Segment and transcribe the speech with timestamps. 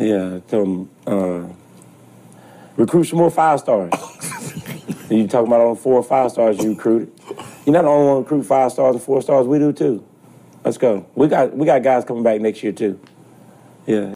[0.00, 1.46] Yeah, tell them uh,
[2.76, 3.92] recruit some more five stars.
[5.10, 7.12] you talking about all the four or five stars you recruited?
[7.66, 9.46] You're not the only one recruit five stars and four stars.
[9.46, 10.02] We do too.
[10.64, 11.06] Let's go.
[11.14, 12.98] We got we got guys coming back next year too.
[13.86, 14.14] Yeah,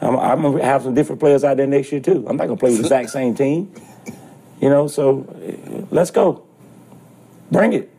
[0.00, 2.24] I'm, I'm gonna have some different players out there next year too.
[2.26, 3.70] I'm not gonna play with the exact same team.
[4.62, 5.26] You know, so
[5.90, 6.46] let's go.
[7.50, 7.90] Bring it.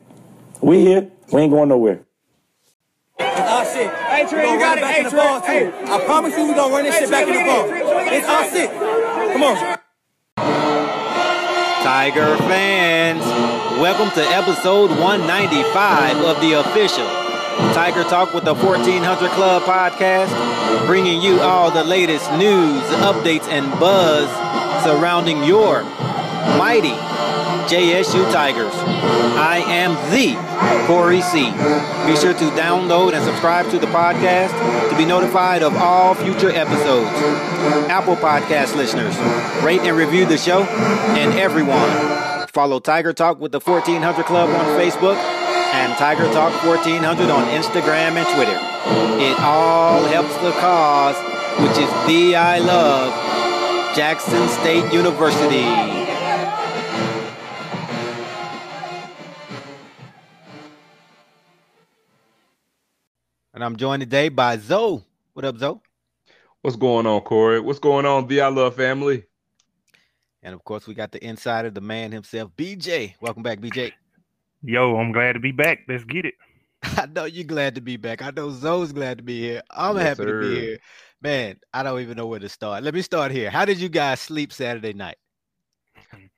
[0.62, 1.12] We here.
[1.32, 2.05] We ain't going nowhere.
[3.76, 4.30] It's our shit.
[4.30, 4.84] Hey, Trey, you got it.
[4.84, 5.40] Hey, Trey.
[5.41, 7.66] Hey, I promise you, we're gonna run this shit back in the ball.
[8.13, 8.70] It's our shit.
[9.34, 9.80] Come on.
[11.84, 13.26] Tiger fans,
[13.82, 17.07] welcome to episode 195 of the official
[17.74, 23.68] Tiger Talk with the 1400 Club podcast, bringing you all the latest news, updates, and
[23.79, 24.29] buzz
[24.84, 25.84] surrounding your
[26.57, 26.94] mighty
[27.68, 28.74] JSU Tigers.
[28.74, 30.36] I am the
[30.88, 31.46] Corey C.
[32.06, 34.52] Be sure to download and subscribe to the podcast
[34.90, 37.10] to be notified of all future episodes.
[37.90, 39.16] Apple Podcast listeners,
[39.64, 42.48] rate and review the show, and everyone.
[42.50, 45.16] Follow Tiger Talk with the 1400 Club on Facebook
[45.74, 48.60] and Tiger Talk 1400 on Instagram and Twitter.
[49.24, 51.16] It all helps the cause,
[51.62, 56.02] which is the I love Jackson State University.
[63.54, 65.03] And I'm joined today by Zoe.
[65.34, 65.79] What up, Zoe?
[66.62, 67.59] What's going on, Corey?
[67.59, 69.25] What's going on, the I Love family?
[70.41, 73.13] And of course, we got the insider, the man himself, BJ.
[73.22, 73.91] Welcome back, BJ.
[74.63, 75.81] Yo, I'm glad to be back.
[75.88, 76.33] Let's get it.
[76.83, 78.23] I know you're glad to be back.
[78.23, 79.61] I know Zoe's glad to be here.
[79.69, 80.78] I'm Yes, happy to be here.
[81.22, 82.83] Man, I don't even know where to start.
[82.83, 83.51] Let me start here.
[83.51, 85.17] How did you guys sleep Saturday night?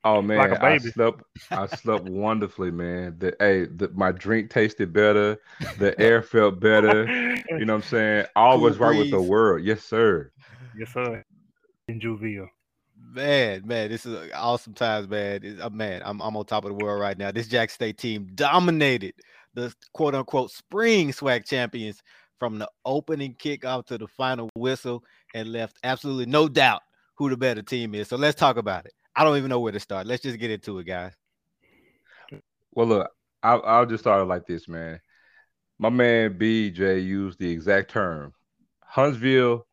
[0.03, 0.91] Oh man, Like a I baby.
[0.91, 1.23] slept.
[1.51, 3.15] I slept wonderfully, man.
[3.17, 5.37] The hey, the, my drink tasted better.
[5.79, 7.05] The air felt better.
[7.49, 8.25] You know what I'm saying?
[8.35, 9.63] All was right with the world.
[9.63, 10.31] Yes, sir.
[10.77, 11.23] yes, sir.
[11.87, 12.47] In Juvia.
[13.13, 15.43] Man, man, this is awesome times, man.
[15.43, 17.31] It's- uh, man, I'm, I'm on top of the world right now.
[17.31, 19.13] This Jack State team dominated
[19.53, 22.01] the quote unquote spring SWAC champions
[22.39, 25.03] from the opening kickoff to the final whistle
[25.33, 26.81] and left absolutely no doubt
[27.15, 28.07] who the better team is.
[28.09, 28.93] So let's talk about it.
[29.15, 30.07] I don't even know where to start.
[30.07, 31.13] Let's just get into it, guys.
[32.73, 33.11] Well, look,
[33.41, 34.99] I'll, I'll just start it like this, man.
[35.79, 38.33] My man BJ used the exact term.
[38.83, 39.65] Huntsville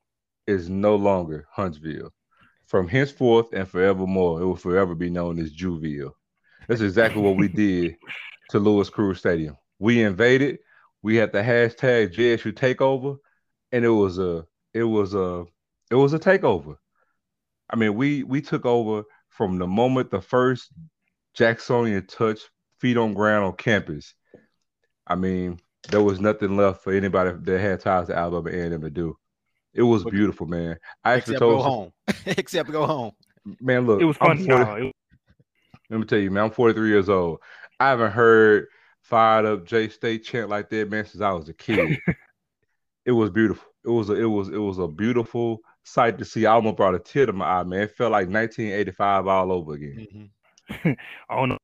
[0.47, 2.13] is no longer Huntsville.
[2.67, 6.13] From henceforth and forevermore, it will forever be known as Juville.
[6.69, 7.97] That's exactly what we did
[8.51, 9.57] to Louis Crews Stadium.
[9.79, 10.59] We invaded.
[11.03, 13.17] We had the hashtag JSU takeover,
[13.73, 15.45] and it was a it was a
[15.91, 16.77] it was a takeover.
[17.69, 20.70] I mean, we we took over from the moment the first
[21.34, 22.48] Jacksonian touched
[22.78, 24.15] feet on ground on campus.
[25.06, 25.59] I mean,
[25.91, 29.16] there was nothing left for anybody that had ties to Alabama A&M to do.
[29.75, 30.76] It was beautiful, man.
[31.03, 31.93] I actually Except told go some- home.
[32.38, 33.12] Except go home.
[33.60, 34.37] man, look, It was fun.
[34.37, 34.93] 40 No, it-
[35.91, 37.41] let me tell you, man, I'm 43 years old.
[37.81, 38.66] I haven't heard
[39.00, 41.99] fired up J State chant like that, man, since I was a kid.
[43.06, 43.69] it was beautiful.
[43.84, 46.47] It was a, it was it was a beautiful sight to see.
[46.47, 47.82] I almost brought a tear to my eye, man.
[47.82, 50.31] It felt like 1985 all over again.
[50.70, 50.97] Mhm.
[51.28, 51.59] I don't know.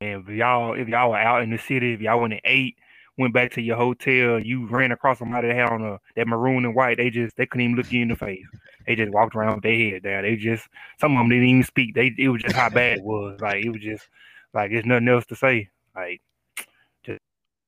[0.00, 2.76] And if y'all, if y'all were out in the city, if y'all went at eight,
[3.18, 6.64] went back to your hotel, you ran across somebody that had on a, that maroon
[6.64, 8.44] and white, they just they couldn't even look you in the face.
[8.86, 10.22] They just walked around with their head down.
[10.22, 10.66] They just
[10.98, 11.94] some of them didn't even speak.
[11.94, 13.40] They it was just how bad it was.
[13.40, 14.08] Like it was just
[14.54, 15.68] like there's nothing else to say.
[15.94, 16.20] Like
[17.04, 17.20] just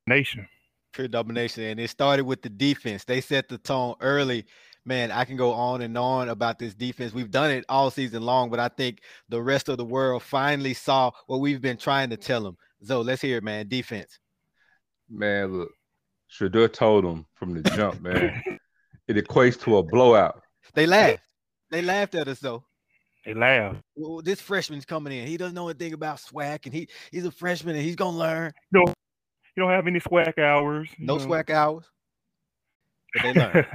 [0.06, 0.48] nation.
[0.92, 1.64] pure domination.
[1.64, 3.04] And it started with the defense.
[3.04, 4.46] They set the tone early.
[4.86, 7.14] Man, I can go on and on about this defense.
[7.14, 9.00] We've done it all season long, but I think
[9.30, 12.56] the rest of the world finally saw what we've been trying to tell them.
[12.82, 13.66] So let's hear it, man.
[13.68, 14.18] Defense.
[15.08, 15.70] Man, look,
[16.30, 18.42] Shedeur told them from the jump, man.
[19.08, 20.42] it equates to a blowout.
[20.74, 21.22] They laughed.
[21.70, 22.64] They laughed at us though.
[23.24, 23.80] They laughed.
[23.96, 25.26] Well, this freshman's coming in.
[25.26, 28.52] He doesn't know anything about SWAC, and he he's a freshman and he's gonna learn.
[28.70, 30.88] No, You don't have any SWAC hours.
[30.98, 31.26] No know.
[31.26, 31.84] SWAC hours.
[33.14, 33.66] But they learn.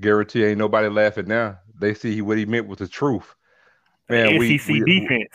[0.00, 1.58] Guarantee ain't nobody laughing now.
[1.78, 3.34] They see what he meant with the truth.
[4.08, 5.30] Man, we, SEC we- defense.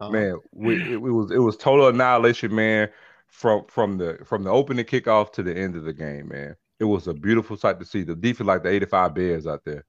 [0.00, 0.10] Uh-huh.
[0.10, 2.90] man, we, it, it was it was total annihilation, man.
[3.28, 6.56] From from the from the opening kickoff to the end of the game, man.
[6.78, 8.02] It was a beautiful sight to see.
[8.02, 9.84] The defense like the 85 Bears out there.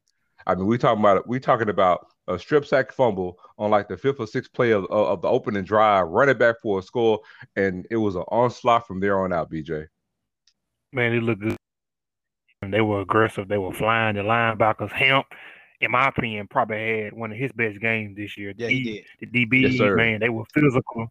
[0.47, 3.97] I mean, we talking about we talking about a strip sack fumble on like the
[3.97, 7.19] fifth or sixth play of, of the opening drive, running back for a score,
[7.55, 9.51] and it was an onslaught from there on out.
[9.51, 9.87] BJ,
[10.93, 11.58] man, it looked good.
[12.61, 13.47] They were aggressive.
[13.47, 14.91] They were flying the linebackers.
[14.91, 15.27] Hamp,
[15.79, 18.53] in my opinion, probably had one of his best games this year.
[18.57, 19.05] Yeah, he did.
[19.21, 21.07] The DBs, Yes, man, they were physical.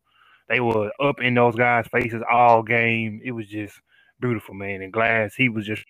[0.49, 3.21] They were up in those guys' faces all game.
[3.25, 3.81] It was just
[4.21, 4.83] beautiful, man.
[4.83, 5.85] And Glass, he was just.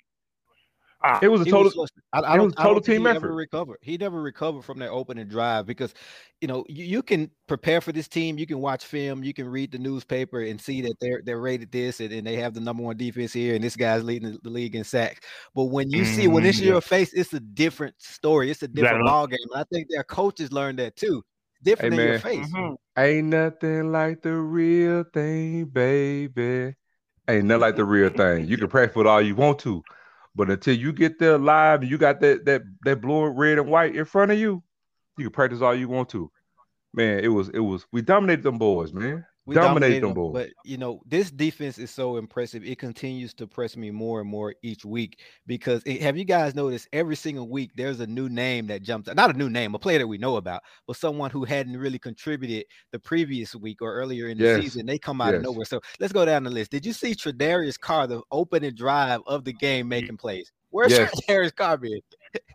[1.03, 1.71] Ah, it was a total.
[1.77, 3.21] was- I, I don't, was a I don't total think team he effort.
[3.23, 3.79] Never recovered.
[3.83, 5.95] He never recovered from that opening drive because,
[6.41, 8.37] you know, you, you can prepare for this team.
[8.39, 9.23] You can watch film.
[9.23, 12.35] You can read the newspaper and see that they're they're rated this and, and they
[12.37, 15.21] have the number one defense here and this guy's leading the, the league in sacks.
[15.55, 18.51] But when you see when it's Mhm, your face, it's a different story.
[18.51, 19.39] It's a different look- ball game.
[19.53, 21.23] And I think their coaches learned that too.
[21.63, 22.21] Different in your man.
[22.21, 22.49] face.
[22.53, 22.77] mhm.
[22.97, 26.75] Ain't nothing like the real thing, baby.
[27.29, 28.47] Ain't nothing like the real thing.
[28.49, 29.83] You can practice with all you want to,
[30.39, 33.69] but until you get there live and you got that that that blue, red, and
[33.69, 34.63] white in front of you,
[35.19, 36.31] you can practice all you want to.
[36.95, 39.27] Man, it was it was we dominated them boys, man.
[39.49, 40.33] We Dominated dominated them them, boys.
[40.35, 42.63] but you know this defense is so impressive.
[42.65, 46.55] It continues to press me more and more each week because it- have you guys
[46.55, 49.17] noticed every single week there's a new name that jumps out.
[49.17, 51.99] Not a new name, a player that we know about, but someone who hadn't really
[51.99, 54.85] contributed the previous week or earlier in the Yes, season.
[54.85, 55.65] They come out of nowhere.
[55.65, 56.71] So let's go down the list.
[56.71, 60.53] Did you see Tredarius Carr, the opening drive of the game, making plays?
[60.71, 61.11] Where's Yes.
[61.27, 62.01] Tredarius Carr been?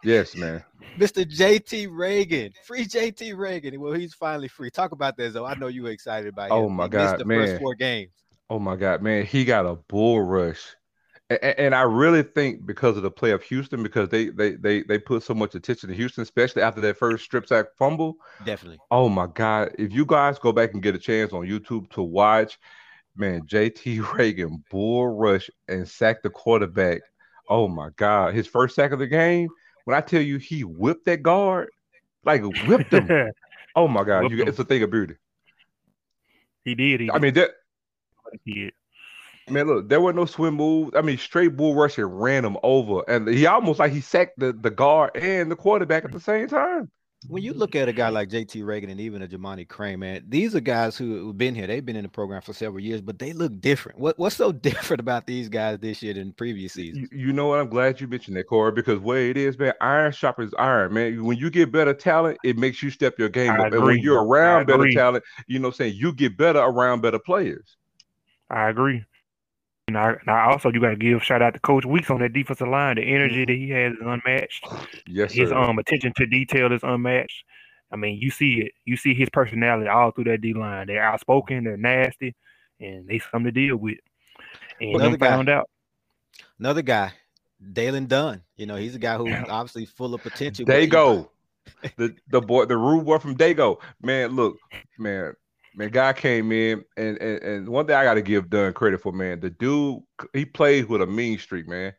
[0.04, 0.64] Yes, man.
[1.00, 1.26] Mr.
[1.26, 3.80] JT Reagan, free JT Reagan.
[3.80, 4.70] Well, he's finally free.
[4.70, 5.46] Talk about that, though.
[5.46, 6.64] I know you were excited about oh him.
[6.66, 7.48] Oh, my He God, the man.
[7.48, 8.12] first four games.
[8.50, 10.76] Oh my God, man, he got a bull rush,
[11.30, 14.84] and, and I really think because of the play of Houston, because they they they
[14.84, 18.18] they put so much attention to Houston, especially after that first strip sack fumble.
[18.46, 18.80] Definitely.
[18.92, 22.04] Oh my God, if you guys go back and get a chance on YouTube to
[22.04, 22.60] watch,
[23.16, 27.02] man, JT Reagan bull rush and sack the quarterback.
[27.50, 29.50] Oh my God, his first sack of the game.
[29.86, 31.70] When I tell you he whipped that guard,
[32.24, 33.32] like whipped him.
[33.76, 35.16] Oh my God, you, it's a thing of beauty.
[36.64, 37.00] he did.
[37.00, 37.50] He I mean that.
[38.46, 38.74] He did.
[39.50, 40.92] Man, look, there were no swim moves.
[40.96, 44.38] I mean, straight bull rush and ran him over, and he almost like he sacked
[44.38, 46.92] the, the guard and the quarterback at the same time.
[47.28, 50.24] When you look at a guy like JT Reagan and even a Jamani Crane, man,
[50.28, 51.68] these are guys who have been here.
[51.68, 54.00] They've been in the program for several years, but they look different.
[54.00, 57.10] What what's so different about these guys this year than previous seasons?
[57.12, 57.60] You, you know what?
[57.60, 61.24] I'm glad you mentioned that, Corey, because way it is, man, iron sharpens iron, man.
[61.24, 63.74] When you get better talent, it makes you step your game I up.
[63.74, 64.96] And when you're I around better agree.
[64.96, 67.78] talent, you know, what I'm saying you get better around better players.
[68.50, 69.04] I agree.
[69.90, 72.20] And I, and I also you got to give shout out to Coach Weeks on
[72.22, 72.96] that defensive line.
[72.96, 74.66] The energy that he has is unmatched.
[75.08, 75.56] Yes, His sir.
[75.56, 77.44] um attention to detail is unmatched.
[77.92, 78.72] I mean, you see it.
[78.86, 80.88] You see his personality all through that D line.
[80.88, 81.66] They're outspoken.
[81.66, 82.34] They're nasty,
[82.80, 83.98] and they something to deal with.
[84.80, 85.70] And Another them guy- found out.
[86.60, 87.12] Another guy,
[87.74, 88.42] Dalen Dunn.
[88.56, 90.66] You know, he's a guy who's obviously full of potential.
[90.66, 91.30] but They go.
[91.98, 93.80] the the boy, the rude boy from Dago.
[94.02, 94.58] Man, look,
[94.98, 95.34] man,
[95.76, 99.12] man, guy came in and and, and one thing I gotta give Dunn credit for,
[99.12, 99.40] man.
[99.40, 100.02] The dude
[100.34, 101.94] he plays with a mean streak, man.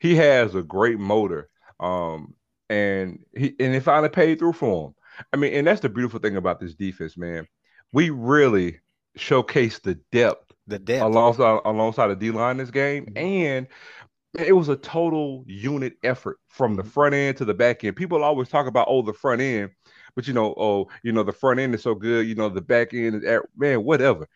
[0.00, 1.48] He has a great motor.
[1.80, 2.34] Um
[2.70, 4.94] and he and it finally paid through for him.
[5.32, 7.46] I mean, and that's the beautiful thing about this defense, man.
[7.92, 8.80] We really
[9.16, 11.02] showcase the depth The depth.
[11.02, 13.18] alongside alongside the D line this game, Mhm.
[13.18, 13.66] and
[14.38, 17.96] it was a total unit effort from the front end to the back end.
[17.96, 19.70] People always talk about oh the front end,
[20.14, 22.60] but you know oh you know the front end is so good, you know the
[22.60, 24.26] back end is at, man whatever.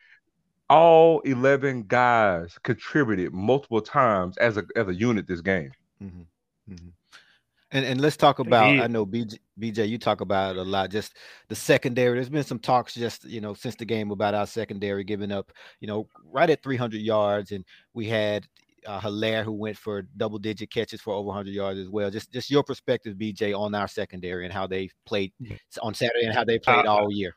[0.71, 5.71] All eleven guys contributed multiple times as a as a unit this game.
[6.02, 6.26] Mhm,
[6.71, 6.93] mhm.
[7.73, 8.79] And and let's talk about.
[8.79, 10.91] I know BJ, BJ, you talk about it a lot.
[10.91, 11.17] Just
[11.49, 12.14] the secondary.
[12.14, 15.52] There's been some talks just you know since the game about our secondary giving up.
[15.81, 17.64] You know, right at 300 yards, and
[17.95, 18.47] we had
[18.87, 22.11] uh, Hilaire who went for double digit catches for over 100 yards as well.
[22.11, 25.33] Just just your perspective, BJ, on our secondary and how they played
[25.81, 27.37] on Saturday and how they played Uh, all year.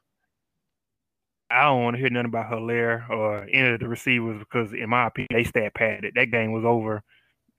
[1.50, 4.90] I don't want to hear nothing about Hilaire or any of the receivers because, in
[4.90, 6.14] my opinion, they stat padded.
[6.16, 7.04] That game was over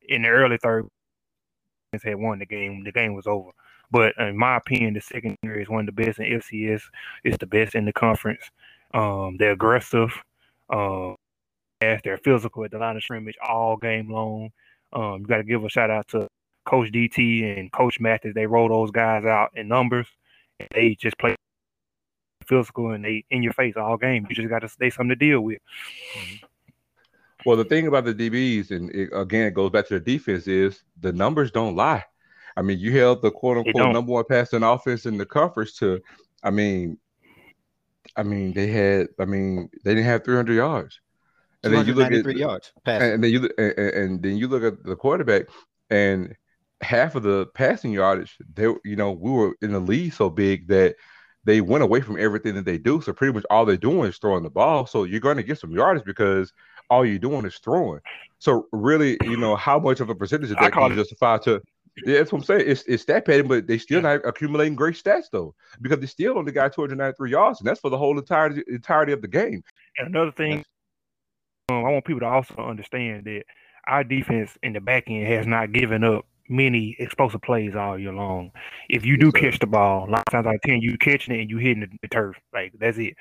[0.08, 0.86] in the early third.
[2.02, 2.84] Had won the game.
[2.84, 3.50] The game was over.
[3.90, 6.82] But in my opinion, the secondary is one of the best in FCS.
[7.24, 8.42] It's the best in the conference.
[8.92, 10.10] Um, they're aggressive.
[10.68, 11.16] Um,
[11.80, 14.50] as they're physical at the line of scrimmage all game long.
[14.92, 16.28] Um, you got to give a shout out to
[16.64, 18.34] Coach DT and Coach Mathis.
[18.34, 20.06] They roll those guys out in numbers.
[20.58, 21.36] And they just play
[22.46, 24.26] physical and they in your face all game.
[24.28, 25.58] You just got to stay something to deal with.
[27.44, 30.48] Well, the thing about the DBs, and it, again, it goes back to the defense,
[30.48, 32.04] is the numbers don't lie.
[32.56, 36.00] I mean, you held the quote unquote number one passing offense in the conference to,
[36.42, 36.98] I mean,
[38.16, 41.00] I mean, they had, I mean, they didn't have 300 yards.
[41.64, 42.72] And then you look at 293 yards.
[42.84, 43.12] Passing.
[43.12, 45.46] and then you look- and, and- and then you look at the quarterback,
[45.90, 46.34] and
[46.82, 50.68] half of the passing yardage, they you know we were in the lead so big
[50.68, 50.96] that
[51.44, 53.00] they went away from everything that they do.
[53.00, 54.86] So pretty much all they're doing is throwing the ball.
[54.86, 56.52] So you're going to get some yardage because
[56.90, 58.00] all you're doing is throwing.
[58.40, 61.62] So really, you know, how much of a percentage of that can you justify to?
[62.04, 62.64] Yeah, that's what I'm saying.
[62.66, 66.36] It's it's stat padding, but they still not accumulating great stats though, because they still
[66.36, 69.62] only got 293 yards, and that's for the whole entirety entirety of the game.
[69.96, 70.62] And another thing,
[71.68, 73.44] um, I want people to also understand that
[73.86, 78.12] our defense in the back end has not given up many explosive plays all year
[78.12, 78.52] long.
[78.88, 81.34] If you do catch the ball, a lot of times out of ten, you catching
[81.34, 82.36] it and you hitting the, the turf.
[82.52, 83.14] Like that's it.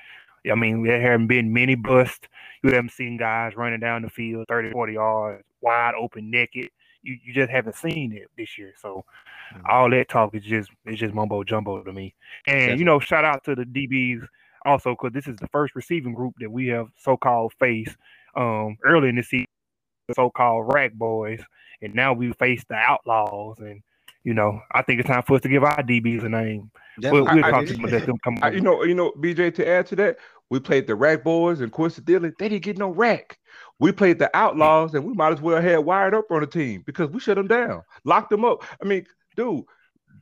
[0.50, 2.28] I mean, there haven't been many busts.
[2.62, 6.70] You haven't seen guys running down the field 30, 40 yards, wide open, naked.
[7.02, 8.72] You, you just haven't seen it this year.
[8.80, 9.04] So
[9.52, 9.66] mm-hmm.
[9.68, 12.14] all that talk is just it's just mumbo jumbo to me.
[12.46, 12.78] And Definitely.
[12.78, 14.24] you know, shout out to the DBs
[14.64, 17.96] also because this is the first receiving group that we have so-called faced
[18.36, 19.46] um, early in the season,
[20.14, 21.40] so-called rack boys
[21.82, 23.82] and now we face the outlaws and
[24.26, 26.68] you know, I think it's time for us to give our DBs a name.
[27.00, 29.54] We'll, we'll I, talk I, to them come I, you know, you know, BJ.
[29.54, 30.16] To add to that,
[30.50, 33.38] we played the Rack Boys and coincidentally, they didn't get no rack.
[33.78, 36.82] We played the Outlaws, and we might as well have wired up on the team
[36.84, 38.64] because we shut them down, locked them up.
[38.82, 39.62] I mean, dude,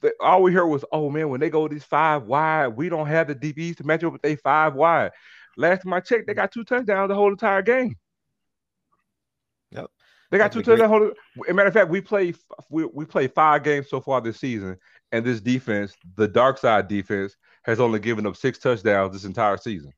[0.02, 3.06] the, all we heard was, "Oh man, when they go these five wide, we don't
[3.06, 5.12] have the DBs to match up with they five wide."
[5.56, 7.96] Last time I checked, they got two touchdowns the whole entire game.
[10.34, 10.90] They got two touchdowns.
[10.90, 11.12] Hold
[11.54, 12.34] matter of fact, we play
[12.68, 14.76] we we play five games so far this season,
[15.12, 19.56] and this defense, the dark side defense, has only given up six touchdowns this entire
[19.56, 19.92] season.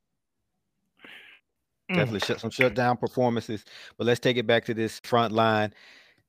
[1.89, 2.25] Definitely mm.
[2.25, 3.65] shut some shutdown performances.
[3.97, 5.73] But let's take it back to this front line.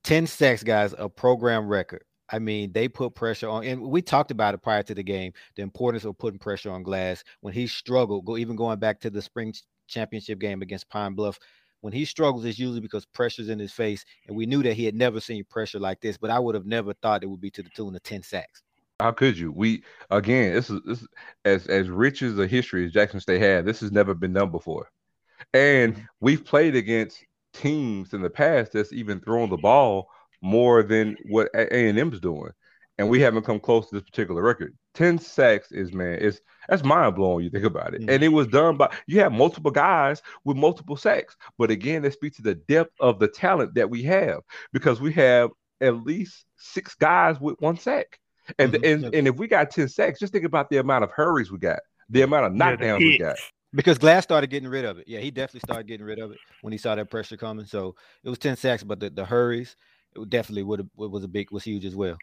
[0.05, 2.03] 10 sacks, guys, a program record.
[2.31, 5.35] I mean, they put pressure on, and we talked about it prior to the game.
[5.57, 8.25] The importance of putting pressure on Glass when he struggled.
[8.25, 9.53] Go even going back to the spring
[9.87, 11.39] championship game against Pine Bluff
[11.81, 14.05] when he struggles, it's usually because pressure's in his face.
[14.27, 16.67] And we knew that he had never seen pressure like this, but I would have
[16.67, 18.63] never thought it would be to the tune of 10 sacks.
[19.01, 19.53] How could you?
[19.53, 21.07] We again, this is this
[21.45, 24.51] as as rich as a history as Jackson State had, this has never been done
[24.51, 24.91] before.
[25.55, 26.03] And mm-hmm.
[26.21, 30.09] we've played against teams in the past that's even thrown the ball
[30.43, 32.51] more than what A and M's doing
[32.99, 34.77] and we haven't come close to this particular record.
[34.95, 37.45] 10 sacks is man, it's that's mind blowing.
[37.45, 38.11] You think about it, mm-hmm.
[38.11, 42.13] and it was done by you have multiple guys with multiple sacks, but again, that
[42.13, 44.41] speaks to the depth of the talent that we have
[44.73, 45.51] because we have
[45.81, 48.19] at least six guys with one sack,
[48.59, 49.05] and mm-hmm.
[49.05, 51.59] and, and if we got 10 sacks, just think about the amount of hurries we
[51.59, 51.79] got,
[52.11, 53.37] the amount of knockdowns yeah, we got.
[53.75, 55.07] Because Glass started getting rid of it.
[55.07, 57.67] Yeah, he definitely started getting rid of it when he saw that pressure coming.
[57.67, 59.77] So it was 10 sacks, but the, the hurries,
[60.17, 62.17] it definitely would have was a big was huge as well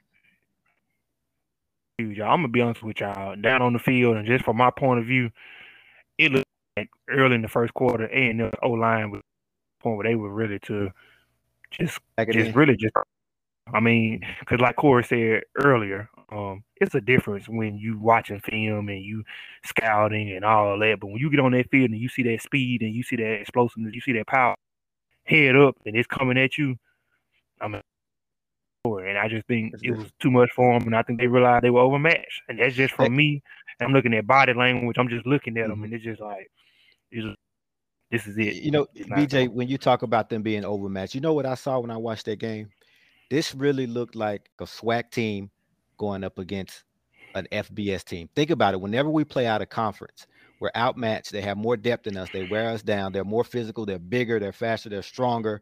[1.97, 2.19] huge.
[2.19, 3.35] I'm gonna be honest with y'all.
[3.35, 5.31] Down on the field, and just from my point of view,
[6.17, 6.45] it looked
[6.77, 9.21] like early in the first quarter, A and the O line was
[9.81, 10.91] point where they were really to
[11.71, 11.99] just
[12.31, 12.93] just really just.
[13.73, 18.89] I mean, because like Corey said earlier, um, it's a difference when you watching film
[18.89, 19.23] and you
[19.65, 20.99] scouting and all of that.
[20.99, 23.15] But when you get on that field and you see that speed and you see
[23.15, 24.55] that explosiveness, you see that power,
[25.23, 26.75] head up, and it's coming at you.
[27.59, 27.81] I mean,
[28.93, 31.63] and I just think it was too much for them, and I think they realized
[31.63, 32.41] they were overmatched.
[32.47, 33.41] And that's just from me.
[33.81, 34.97] I'm looking at body language.
[34.97, 35.83] I'm just looking at them, mm-hmm.
[35.85, 36.49] and it's just like,
[37.11, 37.37] it's just,
[38.11, 38.63] this is it.
[38.63, 41.79] You know, BJ, when you talk about them being overmatched, you know what I saw
[41.79, 42.69] when I watched that game?
[43.29, 45.49] This really looked like a SWAC team
[45.97, 46.83] going up against
[47.33, 48.29] an FBS team.
[48.35, 48.81] Think about it.
[48.81, 50.27] Whenever we play out of conference,
[50.59, 51.31] we're outmatched.
[51.31, 52.29] They have more depth than us.
[52.31, 53.11] They wear us down.
[53.11, 53.85] They're more physical.
[53.85, 54.39] They're bigger.
[54.39, 54.89] They're faster.
[54.89, 55.61] They're stronger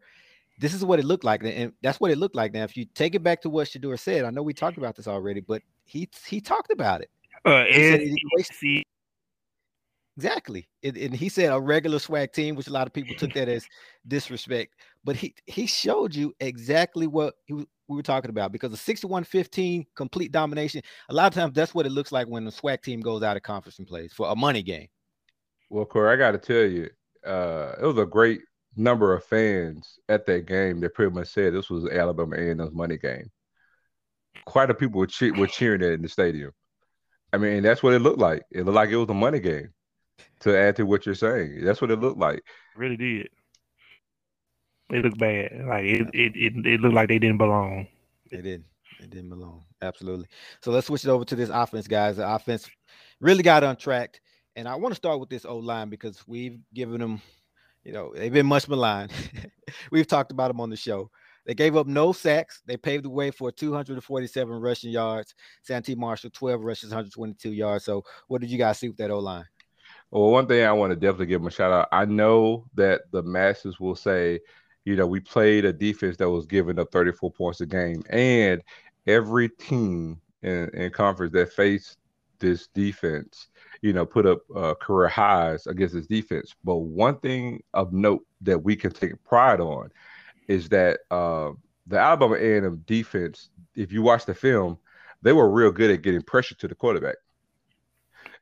[0.58, 2.52] this is what it looked like, and that's what it looked like.
[2.52, 4.96] Now, if you take it back to what Shedeur said, I know we talked about
[4.96, 7.10] this already, but he he talked about it.
[7.44, 8.84] Uh, he
[10.16, 13.32] exactly, it, and he said a regular SWAC team, which a lot of people took
[13.34, 13.66] that as
[14.06, 14.74] disrespect.
[15.02, 19.86] But he he showed you exactly what he, we were talking about because a 61-15
[19.94, 20.82] complete domination.
[21.08, 23.36] A lot of times, that's what it looks like when the SWAC team goes out
[23.36, 24.88] of conference and plays for a money game.
[25.68, 26.88] Well, Corey, I got to tell you,
[27.26, 28.42] uh, it was a great
[28.76, 32.98] number of fans at that game that pretty much said this was Alabama A&M's money
[32.98, 33.30] game.
[34.44, 36.52] Quite a people were, che- were cheering it in the stadium.
[37.32, 38.42] I mean, that's what it looked like.
[38.50, 39.70] It looked like it was a money game.
[40.40, 42.42] To add to what you're saying, that's what it looked like.
[42.76, 43.28] really did.
[44.90, 45.50] It looked bad.
[45.66, 47.88] Like it, it, it, it looked like they didn't belong.
[48.30, 48.66] It didn't.
[49.00, 49.64] It didn't belong.
[49.82, 50.26] Absolutely.
[50.62, 52.16] So let's switch it over to this offense, guys.
[52.16, 52.68] The offense
[53.20, 54.20] really got untracked.
[54.56, 57.20] And I want to start with this O line because we've given them
[57.84, 59.12] you know, they've been much maligned.
[59.90, 61.10] We've talked about them on the show.
[61.46, 62.62] They gave up no sacks.
[62.66, 65.34] They paved the way for 247 rushing yards.
[65.62, 67.84] Santee Marshall, 12 rushes, 122 yards.
[67.84, 69.44] So, what did you guys see with that O line?
[70.10, 71.88] Well, one thing I want to definitely give them a shout out.
[71.92, 74.40] I know that the masses will say,
[74.84, 78.02] you know, we played a defense that was giving up 34 points a game.
[78.10, 78.62] And
[79.06, 81.98] every team in, in conference that faced
[82.38, 83.48] this defense,
[83.84, 86.54] you know, put up uh, career highs against this defense.
[86.64, 89.90] But one thing of note that we can take pride on
[90.48, 91.50] is that uh,
[91.86, 94.78] the Alabama A&M defense, if you watch the film,
[95.20, 97.16] they were real good at getting pressure to the quarterback.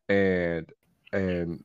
[0.09, 0.71] And
[1.13, 1.65] and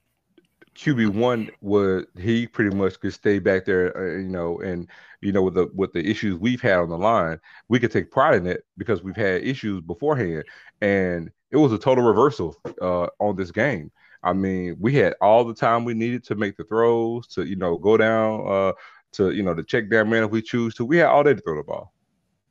[0.77, 4.87] QB one was he pretty much could stay back there, uh, you know, and
[5.21, 8.11] you know with the with the issues we've had on the line, we could take
[8.11, 10.43] pride in it because we've had issues beforehand,
[10.81, 13.91] and it was a total reversal uh, on this game.
[14.21, 17.55] I mean, we had all the time we needed to make the throws, to you
[17.55, 18.73] know go down, uh,
[19.13, 20.85] to you know to check down man if we choose to.
[20.85, 21.91] We had all day to throw the ball.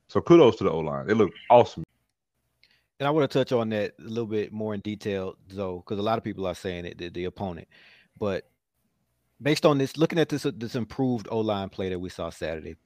[0.08, 1.08] So kudos to the O line.
[1.08, 1.84] It looked awesome.
[2.98, 5.98] And I want to touch on that a little bit more in detail, though, because
[5.98, 7.68] a lot of people are saying it, the, the opponent.
[8.18, 8.44] But
[9.40, 12.76] based on this, looking at this this improved O line play that we saw Saturday,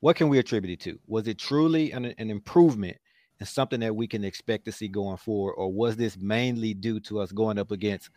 [0.00, 0.98] what can we attribute it to?
[1.06, 2.96] Was it truly an, an improvement
[3.40, 7.00] and something that we can expect to see going forward, or was this mainly due
[7.00, 8.10] to us going up against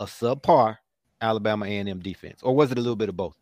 [0.00, 0.76] a subpar
[1.20, 3.36] Alabama A&M defense, or was it a little bit of both?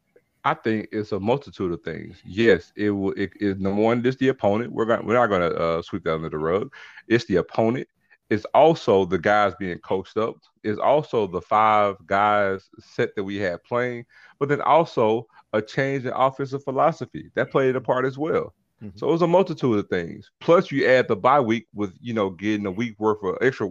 [0.47, 2.19] I think it's a multitude of things.
[2.25, 3.12] Yes, it will.
[3.12, 4.05] It is number one.
[4.05, 4.73] It's the opponent.
[4.73, 5.07] We're going.
[5.07, 6.71] We're not going to uh, sweep that under the rug.
[7.09, 7.88] It's the opponent.
[8.31, 10.37] It's also the guys being coached up.
[10.62, 14.07] It's also the five guys set that we had playing,
[14.38, 18.54] but then also a change in offensive philosophy that played a part as well.
[18.83, 18.97] Mm-hmm.
[18.97, 20.31] So it was a multitude of things.
[20.40, 23.71] Plus, you add the bye week with you know getting a week worth of extra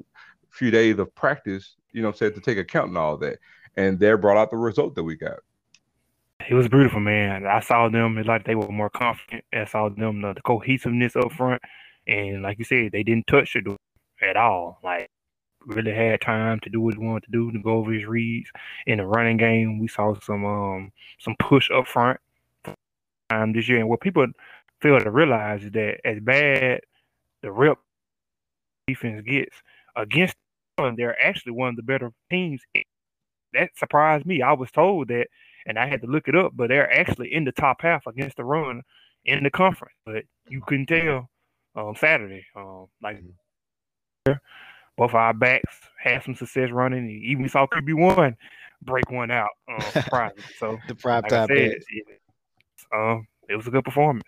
[0.49, 1.75] few days of practice.
[1.91, 3.39] You know, said to take account and all that,
[3.75, 5.39] and there brought out the result that we got.
[6.49, 7.45] It was beautiful, man.
[7.45, 9.45] I saw them like they were more confident.
[9.53, 11.61] I saw them the, the cohesiveness up front,
[12.07, 13.67] and like you said, they didn't touch it
[14.23, 14.79] at all.
[14.83, 15.09] Like
[15.65, 18.49] really had time to do what he wanted to do to go over his reads
[18.85, 19.79] in the running game.
[19.79, 22.19] We saw some um some push up front
[23.29, 24.27] um this year, and what people
[24.81, 26.81] fail to realize is that as bad
[27.41, 27.77] the rep
[28.87, 29.55] defense gets
[29.95, 30.35] against
[30.77, 32.61] them, they're actually one of the better teams.
[33.53, 34.41] That surprised me.
[34.41, 35.27] I was told that,
[35.65, 38.37] and I had to look it up, but they're actually in the top half against
[38.37, 38.81] the run
[39.25, 39.95] in the conference.
[40.05, 41.29] But you couldn't tell
[41.75, 42.45] um, Saturday.
[42.55, 43.29] Um, like mm-hmm
[44.97, 47.09] both our backs had some success running.
[47.09, 48.37] Even saw QB one
[48.81, 49.49] break one out.
[49.67, 49.81] Um,
[50.59, 51.47] so the prime like time.
[51.47, 51.83] Said, it,
[52.93, 54.27] um, it was a good performance.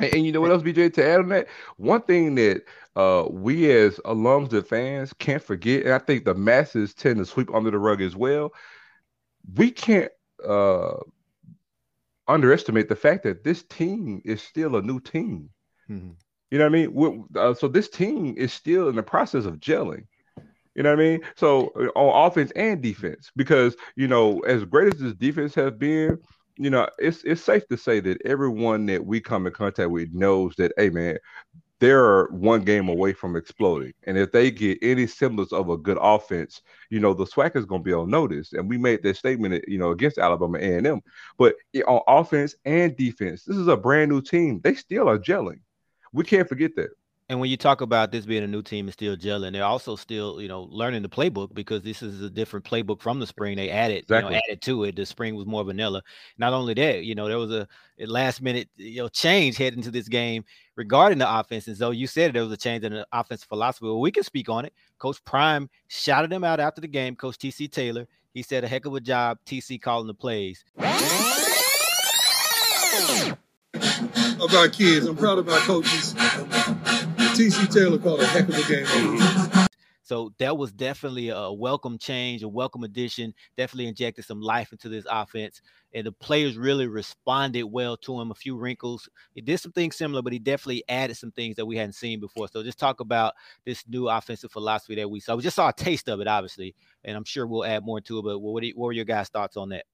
[0.00, 0.92] And, and, you know what else, BJ?
[0.94, 2.62] To add on that, one thing that
[2.94, 7.26] uh, we as alums and fans can't forget, and I think the masses tend to
[7.26, 8.52] sweep under the rug as well.
[9.54, 10.12] We can't
[10.46, 10.98] uh,
[12.28, 15.50] underestimate the fact that this team is still a new team.
[15.90, 16.12] Mm-hmm.
[16.50, 17.24] You know what I mean?
[17.36, 20.06] Uh, so this team is still in the process of gelling.
[20.74, 21.20] You know what I mean?
[21.36, 25.72] So uh, on offense and defense, because you know, as great as this defense has
[25.72, 26.18] been,
[26.56, 30.12] you know, it's it's safe to say that everyone that we come in contact with
[30.12, 31.18] knows that, hey man,
[31.80, 33.92] they're one game away from exploding.
[34.04, 37.64] And if they get any semblance of a good offense, you know, the SWAC is
[37.64, 38.52] going to be on notice.
[38.52, 41.00] And we made that statement, you know, against Alabama A&M.
[41.38, 41.54] But
[41.86, 44.60] on offense and defense, this is a brand new team.
[44.62, 45.60] They still are gelling.
[46.12, 46.90] We can't forget that.
[47.30, 49.96] And when you talk about this being a new team and still gelling, they're also
[49.96, 53.56] still, you know, learning the playbook because this is a different playbook from the spring.
[53.56, 54.32] They added, exactly.
[54.32, 54.96] you know, added to it.
[54.96, 56.02] The spring was more vanilla.
[56.38, 57.68] Not only that, you know, there was a,
[57.98, 60.42] last minute, you know, change heading to this game
[60.74, 61.68] regarding the offense.
[61.68, 63.84] And so you said there was a change in the offensive philosophy.
[63.84, 64.72] Well, we can speak on it.
[64.98, 67.14] Coach Prime shouted him out after the game.
[67.14, 69.36] Coach TC Taylor, he said a heck of a job.
[69.44, 70.64] TC calling the plays
[74.40, 75.06] of our kids.
[75.06, 76.14] I'm proud of our coaches.
[76.14, 79.68] TC Taylor called a heck of a game.
[80.08, 83.34] So that was definitely a welcome change, a welcome addition.
[83.58, 85.60] Definitely injected some life into this offense,
[85.92, 88.30] and the players really responded well to him.
[88.30, 89.10] A few wrinkles.
[89.34, 92.20] He did some things similar, but he definitely added some things that we hadn't seen
[92.20, 92.48] before.
[92.48, 93.34] So just talk about
[93.66, 95.36] this new offensive philosophy that we saw.
[95.36, 98.18] We just saw a taste of it, obviously, and I'm sure we'll add more to
[98.20, 98.22] it.
[98.22, 99.84] But what, you, what were your guys' thoughts on that?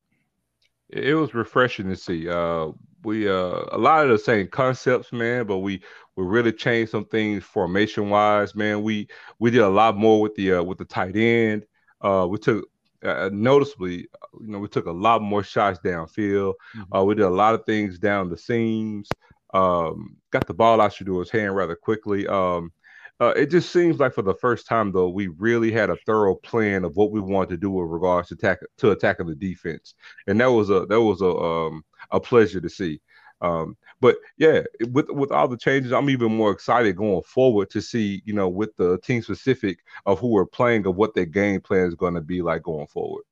[0.88, 2.28] It was refreshing to see.
[2.28, 2.68] Uh,
[3.04, 5.82] we uh a lot of the same concepts, man, but we
[6.16, 8.82] we really changed some things formation wise, man.
[8.82, 11.66] We we did a lot more with the uh, with the tight end.
[12.00, 12.68] Uh, we took
[13.04, 14.08] uh, noticeably,
[14.40, 16.54] you know, we took a lot more shots downfield.
[16.76, 16.94] Mm-hmm.
[16.94, 19.08] Uh, we did a lot of things down the seams.
[19.52, 22.26] Um, got the ball out to his hand rather quickly.
[22.26, 22.72] Um,
[23.20, 26.34] uh, it just seems like for the first time though, we really had a thorough
[26.34, 29.94] plan of what we wanted to do with regards to attack to attacking the defense,
[30.26, 33.00] and that was a that was a um, a pleasure to see.
[33.40, 37.80] Um, but yeah, with with all the changes, I'm even more excited going forward to
[37.80, 41.60] see, you know, with the team specific of who we're playing, of what their game
[41.60, 43.24] plan is going to be like going forward.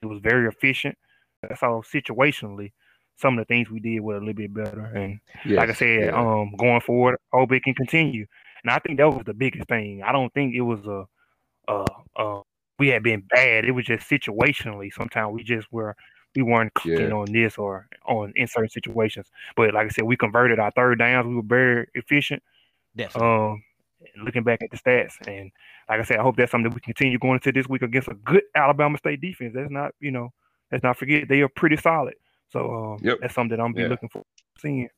[0.00, 0.96] It was very efficient.
[1.42, 2.72] That's all situationally.
[3.18, 4.84] Some of the things we did were a little bit better.
[4.94, 6.18] And Yes, like I said, yeah.
[6.20, 8.26] um, going forward, hope it can continue.
[8.62, 10.02] And I think that was the biggest thing.
[10.02, 11.04] I don't think it was a,
[11.68, 11.84] uh,
[12.16, 12.40] uh,
[12.78, 13.64] we had been bad.
[13.64, 14.92] It was just situationally.
[14.92, 15.96] Sometimes we just were,
[16.36, 17.14] we weren't clicking Yeah.
[17.14, 19.26] on this or on in certain situations.
[19.56, 21.26] But like I said, we converted our third downs.
[21.26, 22.42] We were very efficient.
[22.96, 23.28] Definitely.
[23.28, 23.62] Um,
[24.22, 25.50] looking back at the stats, and
[25.88, 28.08] like I said, I hope that's something that we continue going into this week against
[28.08, 29.54] a good Alabama State defense.
[29.54, 30.32] That's not, you know,
[30.70, 32.14] let's not forget they are pretty solid.
[32.50, 33.18] So um, Yep.
[33.20, 33.88] that's something that I'm be Yeah.
[33.88, 34.22] looking for
[34.58, 34.88] seeing.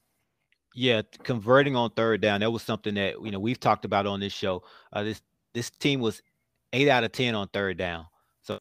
[0.75, 2.41] Yeah, converting on third down.
[2.41, 4.63] That was something that you know we've talked about on this show.
[4.93, 5.21] Uh, this
[5.53, 6.23] this team was
[6.73, 8.07] eight out of ten on third down.
[8.43, 8.61] So,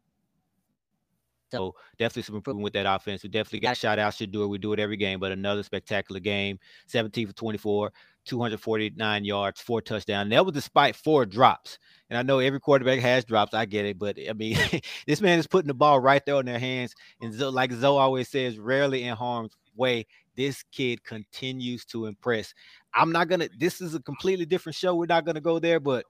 [1.51, 3.21] so definitely some improvement with that offense.
[3.21, 4.47] We definitely got shout out should do it.
[4.47, 6.57] We do it every game, but another spectacular game.
[6.87, 7.93] 17 for 24,
[8.25, 10.29] 249 yards, four touchdowns.
[10.29, 11.79] That was despite four drops.
[12.09, 13.53] And I know every quarterback has drops.
[13.53, 14.57] I get it, but I mean,
[15.07, 16.93] this man is putting the ball right there in their hands.
[17.21, 20.05] And Zo, like Zoe always says, rarely in harm's way.
[20.35, 22.53] This kid continues to impress.
[22.93, 23.49] I'm not gonna.
[23.57, 24.95] This is a completely different show.
[24.95, 26.05] We're not gonna go there, but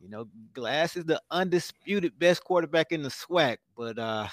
[0.00, 3.58] you know, Glass is the undisputed best quarterback in the SWAC.
[3.76, 4.26] But uh,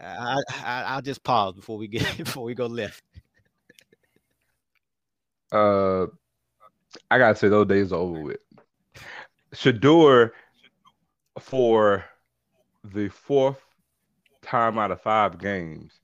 [0.00, 3.04] I, I I'll just pause before we get before we go left.
[5.52, 6.06] Uh,
[7.10, 8.40] I gotta say those days are over with.
[9.54, 10.30] Shedeur
[11.38, 12.04] for
[12.84, 13.60] the fourth
[14.42, 16.00] time out of five games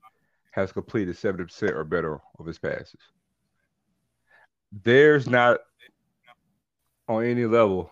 [0.51, 2.99] has completed 70% or better of his passes.
[4.83, 5.59] There's not
[7.07, 7.91] on any level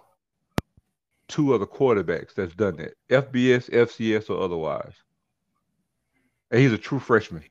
[1.28, 2.94] two other quarterbacks that's done that.
[3.10, 4.94] FBS, FCS, or otherwise.
[6.52, 7.44] And he's a true freshman.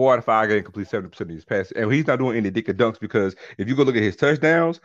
[0.00, 1.72] Four out of five games complete 70% of his passes.
[1.72, 4.16] And he's not doing any dick or dunks because if you go look at his
[4.16, 4.80] touchdowns,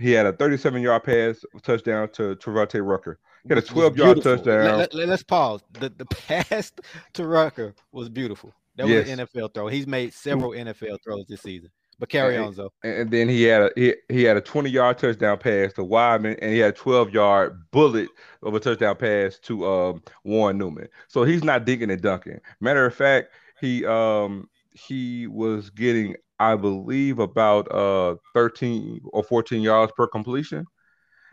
[0.00, 3.18] he had a 37 yard pass touchdown to Trevante Rucker.
[3.42, 4.78] He had a 12 yard touchdown.
[4.78, 5.60] Let, let, us pause.
[5.74, 6.72] The the pass
[7.12, 8.54] to Rucker was beautiful.
[8.76, 9.08] That was Yes.
[9.10, 9.66] an NFL throw.
[9.66, 11.70] He's made several NFL throws this season.
[11.98, 12.72] But carry And- on, though.
[12.82, 15.84] And and then he had a he, he had a 20 yard touchdown pass to
[15.84, 18.08] Wyman, and he had a 12 yard bullet
[18.42, 20.88] of a touchdown pass to um Warren Newman.
[21.08, 22.40] So he's not digging and dunking.
[22.62, 23.28] Matter of fact,
[23.62, 30.66] he um he was getting, I believe, about uh 13 or 14 yards per completion,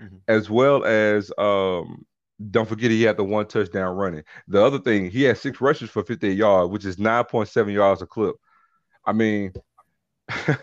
[0.02, 0.22] Mhm.
[0.30, 2.06] as well as um
[2.52, 4.24] don't forget he had the one touchdown running.
[4.48, 8.06] The other thing, he had six rushes for 50 yards, which is 9.7 yards a
[8.08, 8.36] clip.
[9.06, 9.52] I mean,
[10.30, 10.58] I,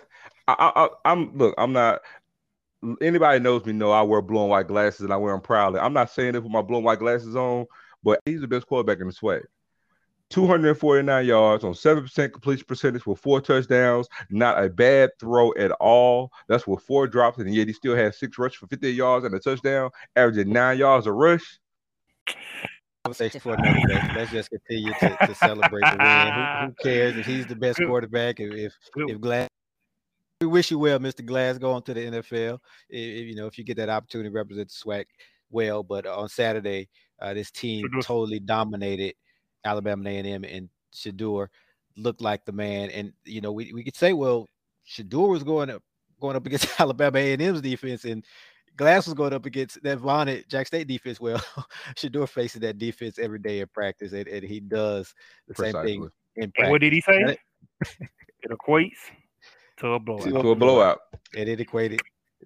[0.48, 1.54] I, I, am look.
[1.58, 2.00] I'm not.
[3.02, 5.80] Anybody knows me know I wear blue and white glasses and I wear them proudly.
[5.80, 7.66] I'm not saying it with my blue and white glasses on,
[8.02, 9.42] but he's the best quarterback in the SWAC.
[10.30, 14.08] 249 yards on 7% completion percentage with four touchdowns.
[14.30, 16.30] Not a bad throw at all.
[16.48, 19.34] That's with four drops, and yet he still has six rushes for 50 yards and
[19.34, 21.58] a touchdown, averaging nine yards a rush.
[23.04, 24.02] Conversation for another day.
[24.16, 26.32] Let's just continue to, to celebrate the win.
[26.32, 28.40] Who, who cares if he's the best quarterback?
[28.40, 29.10] If if, Good.
[29.10, 29.48] if Glass,
[30.40, 31.24] we wish you well, Mr.
[31.24, 32.58] Glass, going to the NFL.
[32.90, 35.04] If, if, you know, if you get that opportunity to represent the SWAC
[35.50, 36.88] well, but on Saturday,
[37.20, 39.14] uh, this team totally dominated
[39.64, 41.48] Alabama A&M, and Shedeur
[41.96, 42.90] looked like the man.
[42.90, 44.48] And you know, we, we could say, well,
[44.88, 45.82] Shedeur was going up
[46.20, 48.24] going up against Alabama A&M's defense, and
[48.76, 51.20] Glass was going up against that vaunted Jack State defense.
[51.20, 51.38] Well,
[51.96, 55.14] Shedeur faces that defense every day in practice, and, and he does
[55.48, 56.08] the same thing Precisely.
[56.36, 57.38] in And what did he say?
[57.80, 58.98] It equates
[59.78, 60.24] to a blowout.
[60.24, 61.00] To To a blowout.
[61.36, 62.00] and it equated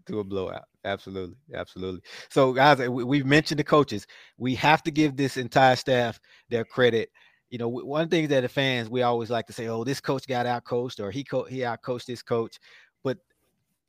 [0.06, 0.64] to a blowout.
[0.84, 2.00] Absolutely, absolutely.
[2.30, 4.06] So, guys, eh, we, we've mentioned the coaches.
[4.38, 7.10] We have to give this entire staff their credit.
[7.50, 10.26] You know, one thing that the fans we always like to say, "Oh, this coach
[10.26, 12.58] got out coached," or "He co- he out coached this coach,"
[13.02, 13.18] but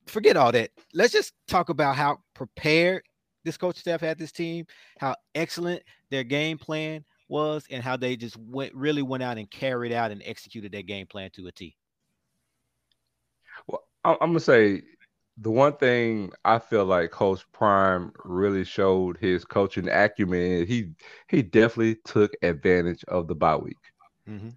[0.07, 0.71] forget all that.
[0.93, 3.03] Let's just talk about how prepared
[3.43, 4.65] this coach staff had this team,
[4.99, 9.49] how excellent their game plan was, and how they just went really went out and
[9.49, 11.75] carried out and executed their game plan to a T.
[13.67, 14.81] Well, I'm gonna say
[15.37, 20.67] the one thing I feel like Coach Prime really showed his coaching acumen.
[20.67, 20.91] He
[21.29, 23.77] he definitely took advantage of the bye week.
[24.27, 24.55] Mhm.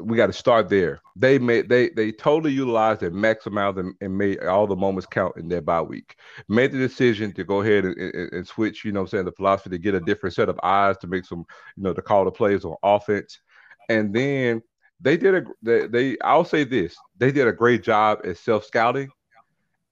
[0.00, 1.00] We got to start there.
[1.16, 5.36] They made they they totally utilized and maximized and, and made all the moments count
[5.36, 6.14] in their bye week.
[6.48, 8.84] Made the decision to go ahead and, and, and switch.
[8.84, 11.08] You know, what I'm saying the philosophy to get a different set of eyes to
[11.08, 11.44] make some
[11.76, 13.40] you know to call the plays on offense,
[13.88, 14.62] and then
[15.00, 18.64] they did a they, they I'll say this they did a great job at self
[18.64, 19.10] scouting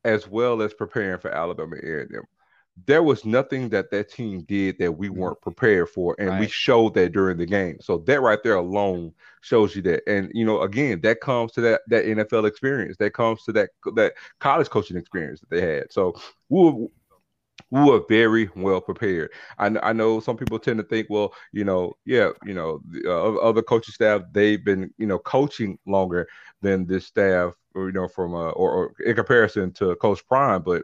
[0.05, 2.23] as well as preparing for Alabama A&M.
[2.87, 6.51] There was nothing that that team did that we weren't prepared for, and we Mm-hmm.
[6.51, 7.79] Showed that during the game.
[7.81, 10.03] So that right there alone shows you that.
[10.09, 12.97] And you know, again, that comes to that that NFL experience.
[12.99, 15.93] That comes to that that college coaching experience that they had.
[15.93, 16.15] So
[16.49, 16.87] we were,
[17.71, 19.31] we were very well prepared.
[19.59, 23.11] I, I know some people tend to think, well, you know, yeah, you know, the,
[23.11, 26.29] uh, other coaching staff they've been, you know, coaching longer
[26.63, 27.53] than this staff,
[27.87, 30.83] you know, from uh, or, or in comparison to Coach Prime, but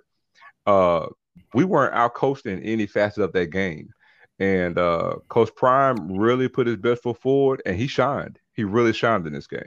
[0.66, 1.07] uh,
[1.52, 2.14] we weren't out
[2.46, 3.90] in any facet of that game.
[4.38, 8.38] And uh, Coach Prime really put his best foot forward, and he shined.
[8.52, 9.62] He really shined in this game.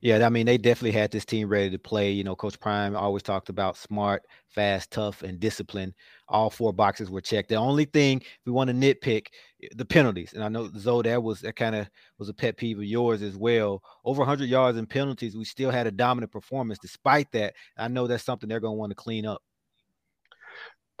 [0.00, 2.12] Yeah, I mean, they definitely had this team ready to play.
[2.12, 5.92] You know, Coach Prime always talked about smart, fast, tough, and discipline.
[6.28, 7.48] All four boxes were checked.
[7.48, 9.26] The only thing we want to nitpick
[9.62, 12.56] eh, the penalties, and I know Zoe, that was that kind of was a pet
[12.56, 13.82] peeve of yours as well.
[14.04, 16.78] Over 100 yards in penalties, we still had a dominant performance.
[16.80, 19.42] Despite that, I know that's something they're going to want to clean up.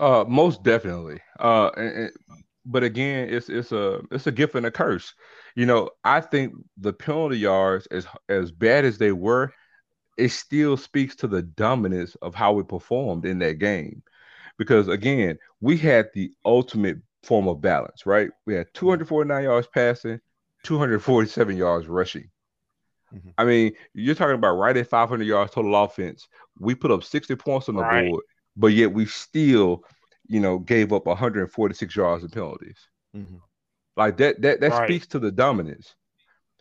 [0.00, 1.20] Uh, most definitely.
[1.38, 2.12] Uh, and, and,
[2.68, 5.14] but again, it's it's a it's a gift and a curse.
[5.56, 9.52] You know, I think the penalty yards, as as bad as they were,
[10.18, 14.02] it still speaks to the dominance of how we performed in that game.
[14.58, 18.30] Because again, we had the ultimate form of balance, right?
[18.44, 20.20] We had 249 yards passing,
[20.64, 22.28] 247 yards rushing.
[23.14, 23.30] Mm-hmm.
[23.38, 26.28] I mean, you're talking about right at 500 yards total offense.
[26.58, 28.10] We put up 60 points on the right.
[28.10, 28.24] board,
[28.56, 29.84] but yet we still,
[30.28, 32.78] you know, gave up 146 yards of penalties.
[33.16, 33.36] Mm-hmm.
[33.96, 34.88] Like that, that that right.
[34.88, 35.94] speaks to the dominance.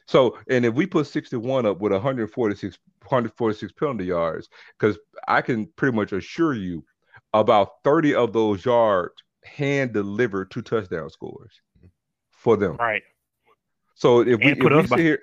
[0.07, 4.47] So, and if we put 61 up with 146, 146 penalty yards,
[4.79, 6.83] because I can pretty much assure you
[7.33, 11.61] about 30 of those yards hand delivered two touchdown scores
[12.31, 12.77] for them.
[12.77, 13.03] Right.
[13.95, 15.19] So if we, if we sit here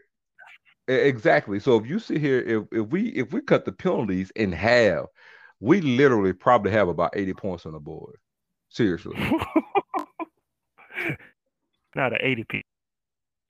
[0.88, 1.60] exactly.
[1.60, 5.06] So if you sit here, if, if we if we cut the penalties in half,
[5.60, 8.16] we literally probably have about 80 points on the board.
[8.74, 9.16] Seriously.
[11.94, 12.62] Not an 80 piece.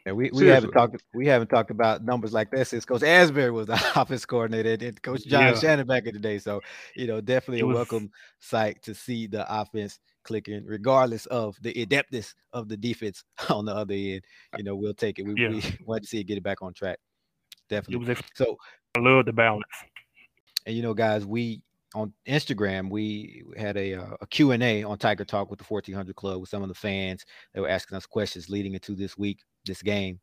[0.07, 3.51] And we, we haven't talked we haven't talked about numbers like that since Coach Asbury
[3.51, 5.55] was the offense coordinator and Coach John yeah.
[5.59, 6.37] Shannon back in the day.
[6.39, 6.61] So,
[6.95, 7.75] you know, definitely a was...
[7.77, 13.65] welcome sight to see the offense clicking, regardless of the adeptness of the defense on
[13.65, 14.21] the other end.
[14.59, 15.23] You know, we'll take it.
[15.23, 15.49] We, yeah.
[15.49, 16.99] we want to see it get it back on track.
[17.71, 18.13] Definitely.
[18.13, 18.59] It was so
[18.95, 19.65] I love the balance.
[20.67, 21.63] And you know, guys, we
[21.95, 26.41] on Instagram, we had a, uh, a Q&A on Tiger Talk with the 1400 Club
[26.41, 27.25] with some of the fans.
[27.53, 30.21] They were asking us questions leading into this week, this game.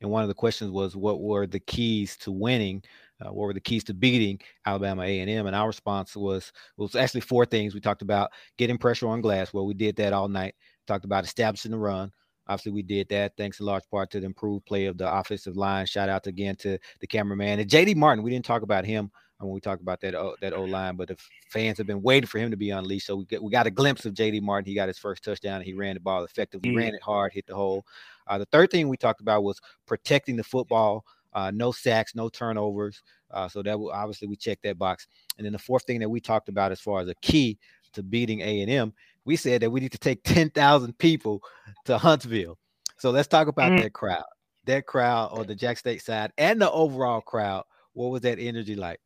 [0.00, 2.82] And one of the questions was, what were the keys to winning?
[3.20, 5.46] Uh, what were the keys to beating Alabama A&M?
[5.46, 7.74] And our response was, was actually four things.
[7.74, 9.54] We talked about getting pressure on glass.
[9.54, 10.56] Well, we did that all night.
[10.86, 12.12] Talked about establishing the run.
[12.46, 15.56] Obviously, we did that thanks in large part to the improved play of the offensive
[15.56, 15.86] line.
[15.86, 18.22] Shout out again to the cameraman and JD Martin.
[18.22, 19.10] We didn't talk about him
[19.44, 21.16] when we talk about that that O line, but the
[21.50, 23.06] fans have been waiting for him to be unleashed.
[23.06, 24.68] So we get, we got a glimpse of JD Martin.
[24.68, 25.56] He got his first touchdown.
[25.56, 26.78] And he ran the ball effectively, yeah.
[26.78, 27.84] ran it hard, hit the hole.
[28.26, 31.04] Uh, the third thing we talked about was protecting the football.
[31.32, 33.02] Uh, no sacks, no turnovers.
[33.30, 35.08] Uh, so that obviously we checked that box.
[35.36, 37.58] And then the fourth thing that we talked about as far as a key
[37.92, 38.92] to beating A and M,
[39.24, 41.42] we said that we need to take ten thousand people
[41.86, 42.58] to Huntsville.
[42.98, 43.82] So let's talk about mm.
[43.82, 44.24] that crowd,
[44.66, 47.64] that crowd on the Jack State side, and the overall crowd.
[47.94, 49.00] What was that energy like?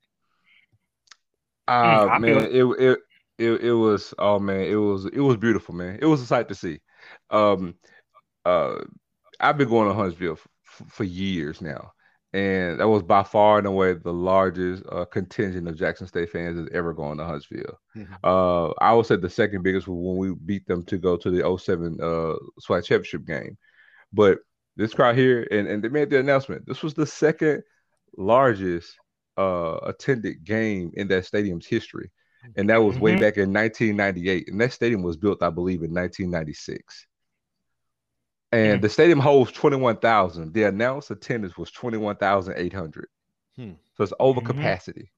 [1.69, 2.99] Uh mm, man, it, it
[3.39, 5.99] it it was oh man, it was it was beautiful, man.
[6.01, 6.81] It was a sight to see.
[7.31, 7.75] Um
[8.45, 8.79] uh
[9.41, 10.49] I've been going to Huntsville f-
[10.89, 11.93] for years now.
[12.35, 16.59] And that was by far and away the largest uh, contingent of Jackson State fans
[16.59, 17.79] has ever gone to Huntsville.
[17.97, 18.15] Mm-hmm.
[18.23, 21.31] Uh, I would say the second biggest was when we beat them to go to
[21.31, 23.57] the 07 uh, SWAC championship game.
[24.13, 24.41] But
[24.77, 27.63] this crowd here, and, and they made the announcement, this was the second
[28.17, 28.95] largest
[29.39, 32.11] uh, attended game in that stadium's history,
[32.57, 33.05] and that was mm-hmm.
[33.05, 34.49] way back in 1998.
[34.49, 37.07] And that stadium was built, I believe, in 1996.
[38.51, 38.83] And mm-hmm.
[38.83, 40.53] the stadium holds 21,000.
[40.53, 43.09] The announced attendance was 21,800.
[43.57, 43.73] Hmm.
[43.97, 44.47] So it's over mm-hmm.
[44.47, 45.13] capacity.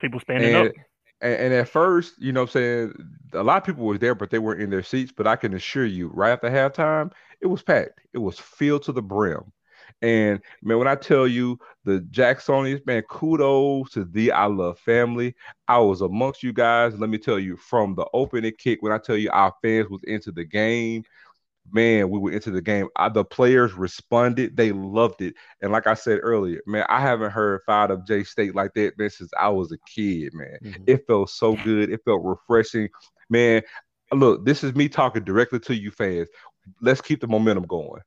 [0.00, 0.74] People standing and, up.
[1.20, 2.92] And, and, at first, you know I'm saying,
[3.32, 5.12] a lot of people were there, but they weren't in their seats.
[5.16, 8.00] But I can assure you, right after halftime, it was packed.
[8.12, 9.52] It was filled to the brim.
[10.00, 15.34] And man, when I tell you the Jacksonians, man, kudos to the I Love family.
[15.68, 16.98] I was amongst you guys.
[16.98, 20.02] Let me tell you, from the opening kick, when I tell you our fans was
[20.04, 21.04] into the game,
[21.70, 22.88] man, we were into the game.
[22.96, 25.34] I, the players responded; they loved it.
[25.60, 28.98] And like I said earlier, man, I haven't heard fired up J State like that
[28.98, 30.34] man since I was a kid.
[30.34, 30.84] Man, mm-hmm.
[30.86, 31.90] it felt so good.
[31.90, 32.88] It felt refreshing,
[33.30, 33.62] man.
[34.12, 36.28] Look, this is me talking directly to you fans.
[36.80, 38.02] Let's keep the momentum going.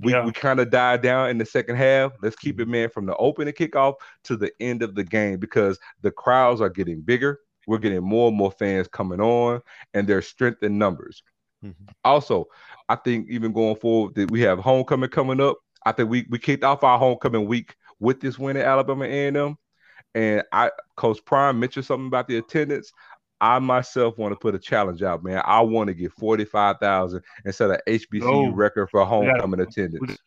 [0.00, 0.24] We, yeah.
[0.24, 2.12] we kind of died down in the second half.
[2.22, 2.72] Let's keep it, mm-hmm.
[2.72, 6.68] man, from the opening kickoff to the end of the game because the crowds are
[6.68, 7.40] getting bigger.
[7.66, 9.60] We're getting more and more fans coming on,
[9.92, 11.22] and there's strength in numbers.
[11.64, 11.84] Mm-hmm.
[12.04, 12.46] Also,
[12.88, 15.58] I think even going forward, that we have homecoming coming up.
[15.84, 19.56] I think we we kicked off our homecoming week with this win at Alabama A&M,
[20.14, 22.92] and I Coach Prime mentioned something about the attendance.
[23.40, 25.42] I myself want to put a challenge out, man.
[25.44, 28.50] I want to get 45,000 instead of HBCU no.
[28.50, 30.18] record for homecoming gotta, attendance.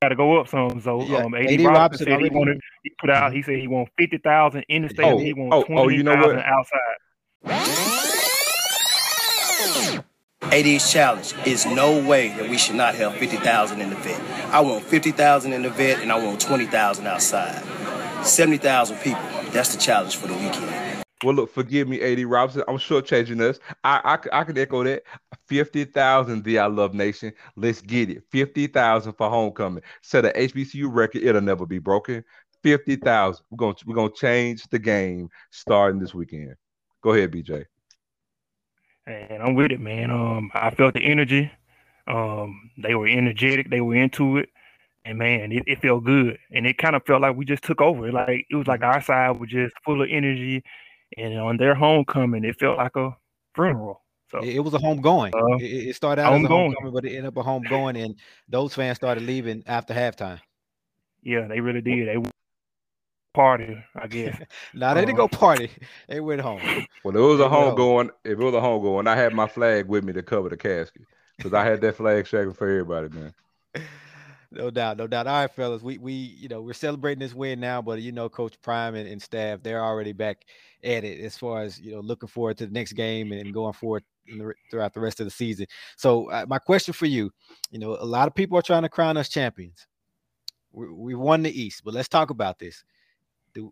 [0.00, 0.80] Got to go up some.
[0.80, 2.60] So yeah, um, AD, AD Robinson, Robinson said he wanted.
[2.84, 3.32] He put out.
[3.32, 5.04] He said he want 50,000 in the state.
[5.04, 6.38] Oh, he want oh, 20,000 oh, you know what?
[6.38, 6.98] outside.
[10.52, 14.20] AD's challenge is no way that we should not have 50,000 in the vet.
[14.52, 17.64] I want 50,000 in the vet and I want 20,000 outside.
[18.24, 19.22] 70,000 people.
[19.50, 20.91] That's the challenge for the weekend.
[21.22, 22.64] Well, look, forgive me, AD Robinson.
[22.66, 23.58] I'm sure changing us.
[23.84, 25.04] I, I, I can echo that.
[25.46, 27.32] 50,000, the I Love Nation.
[27.56, 28.24] Let's get it.
[28.30, 29.82] 50,000 for homecoming.
[30.02, 31.22] Set a HBCU record.
[31.22, 32.24] It'll never be broken.
[32.62, 33.44] 50,000.
[33.50, 36.56] We're going to we're gonna change the game starting this weekend.
[37.02, 37.66] Go ahead, BJ
[39.06, 40.10] and I'm with it, man.
[40.10, 41.50] Um, I felt the energy.
[42.06, 43.70] Um, they were energetic.
[43.70, 44.48] They were into it,
[45.04, 46.38] and man, it, it felt good.
[46.50, 48.10] And it kind of felt like we just took over.
[48.12, 50.62] Like it was like our side was just full of energy,
[51.16, 53.16] and on their homecoming, it felt like a
[53.54, 54.02] funeral.
[54.30, 55.34] So it was a home going.
[55.34, 57.96] Uh, it, it, started out as a homecoming, but it ended up a home going,
[57.96, 58.16] and
[58.48, 60.40] those fans started leaving after halftime.
[61.22, 62.08] Yeah, they really did.
[62.08, 62.30] They
[63.34, 64.40] party, I guess.
[64.74, 65.70] nah, they didn't go um, party.
[66.08, 66.60] They went home.
[67.04, 68.10] Well, it was a home going.
[68.24, 70.56] If it was a home going, I had my flag with me to cover the
[70.56, 71.02] casket
[71.36, 73.34] because I had that flag shaking for everybody, man.
[74.54, 75.26] No doubt, no doubt.
[75.26, 78.28] All right, fellas, we we you know we're celebrating this win now, but you know
[78.28, 80.44] Coach Prime and, and staff they're already back
[80.84, 83.72] at it as far as you know looking forward to the next game and going
[83.72, 85.66] forward the, throughout the rest of the season.
[85.96, 87.30] So uh, my question for you,
[87.70, 89.86] you know, a lot of people are trying to crown us champions.
[90.72, 92.84] We, we won the East, but let's talk about this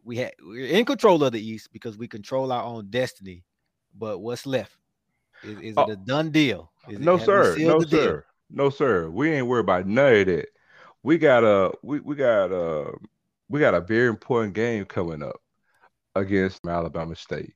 [0.05, 3.45] we had we're in control of the East because we control our own destiny.
[3.99, 4.77] But what's left?
[5.43, 6.71] Is, is oh, it a done deal?
[6.89, 7.57] Is no, it, sir.
[7.59, 8.13] No, sir.
[8.13, 8.23] Deal?
[8.51, 9.11] No, sir.
[9.11, 10.49] We ain't worried about none of that.
[11.03, 12.93] We got a we, we got a
[13.49, 15.37] we got a very important game coming up
[16.15, 17.55] against Alabama State.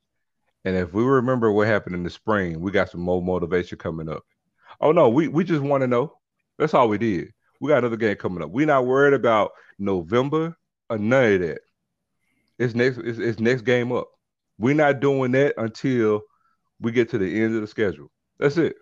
[0.65, 4.09] And if we remember what happened in the spring, we got some more motivation coming
[4.09, 4.23] up.
[4.81, 6.13] Oh no, we, we just want to know.
[6.59, 7.33] That's all we did.
[7.61, 8.51] We got another game coming up.
[8.51, 10.57] We're not worried about November
[10.89, 11.61] or none of that.
[12.59, 12.99] It's next.
[12.99, 14.09] It's, it's next game up.
[14.59, 16.23] We're not doing that until
[16.81, 18.11] we get to the end of the schedule.
[18.39, 18.77] That's it.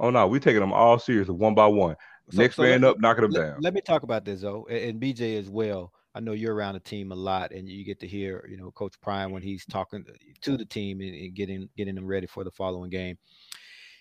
[0.00, 1.96] Oh no, we taking them all serious, one by one.
[2.30, 3.60] So, next so man up, knocking them let, down.
[3.60, 5.92] Let me talk about this though, and, and BJ as well.
[6.14, 8.70] I know you're around the team a lot, and you get to hear, you know,
[8.72, 10.04] Coach Prime when he's talking
[10.42, 13.18] to the team and, and getting getting them ready for the following game.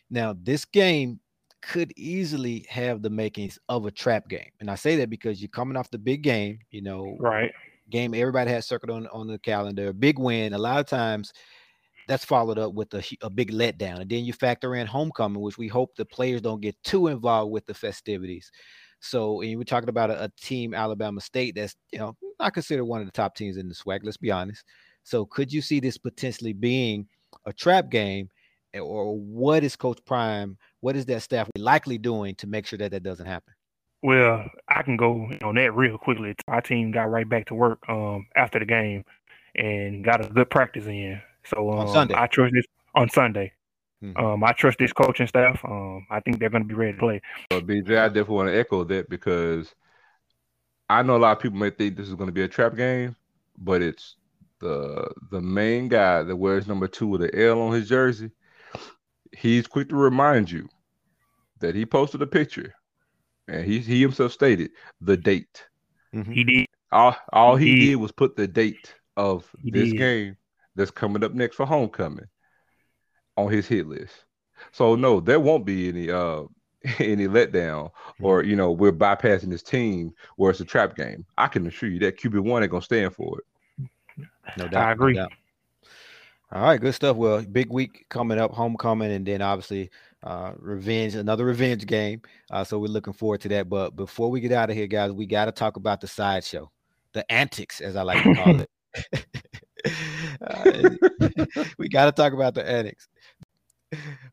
[0.09, 1.19] Now, this game
[1.61, 5.49] could easily have the makings of a trap game, and I say that because you're
[5.49, 7.51] coming off the big game, you know, right?
[7.89, 10.53] game everybody has circled on, on the calendar, big win.
[10.53, 11.33] A lot of times
[12.07, 14.01] that's followed up with a, a big letdown.
[14.01, 17.51] And then you factor in homecoming, which we hope the players don't get too involved
[17.51, 18.51] with the festivities.
[18.99, 22.85] So, and we're talking about a, a team, Alabama State, that's, you know, not considered
[22.85, 24.63] one of the top teams in the SWAC, let's be honest.
[25.03, 27.07] So, could you see this potentially being
[27.45, 28.29] a trap game?
[28.73, 32.91] Or what is Coach Prime, what is that staff likely doing to make sure that
[32.91, 33.53] that doesn't happen?
[34.03, 36.35] Well, I can go on that real quickly.
[36.47, 39.03] Our team got right back to work um, after the game
[39.55, 41.19] and got a good practice in.
[41.49, 42.15] So um, on Sunday.
[42.17, 43.53] I trust this on Sunday.
[44.03, 44.23] Mm-hmm.
[44.23, 45.59] Um, I trust this coaching staff.
[45.63, 47.21] Um, I think they're going to be ready to play.
[47.49, 49.73] Well, BJ, I definitely want to echo that because
[50.89, 52.75] I know a lot of people may think this is going to be a trap
[52.75, 53.15] game,
[53.57, 54.15] but it's
[54.59, 58.31] the the main guy that wears number two with the L on his jersey.
[59.35, 60.69] He's quick to remind you
[61.59, 62.73] that he posted a picture
[63.47, 65.65] and he he himself stated the date.
[66.13, 66.31] Mm-hmm.
[66.31, 66.67] He did.
[66.91, 67.85] All all he, he did.
[67.85, 67.95] did.
[67.95, 69.97] was put the date of he this did.
[69.97, 70.37] game
[70.77, 72.27] that's coming up next for homecoming
[73.35, 74.13] on his hit list.
[74.71, 76.43] So no, there won't be any uh
[76.99, 77.89] any letdown
[78.21, 81.25] or you know we're bypassing this team where it's a trap game.
[81.37, 83.45] I can assure you that QB one ain't gonna stand for it.
[84.57, 84.87] No doubt.
[84.87, 85.13] I agree.
[85.13, 85.33] No doubt.
[86.49, 87.17] All right, good stuff.
[87.17, 89.89] Well, big week coming up, homecoming, and then obviously
[90.23, 92.21] uh, revenge, another revenge game.
[92.49, 93.67] Uh, so we're looking forward to that.
[93.67, 96.71] But before we get out of here, guys, we got to talk about the sideshow,
[97.11, 99.25] the antics, as I like to call it.
[101.77, 103.07] we got to talk about the antics.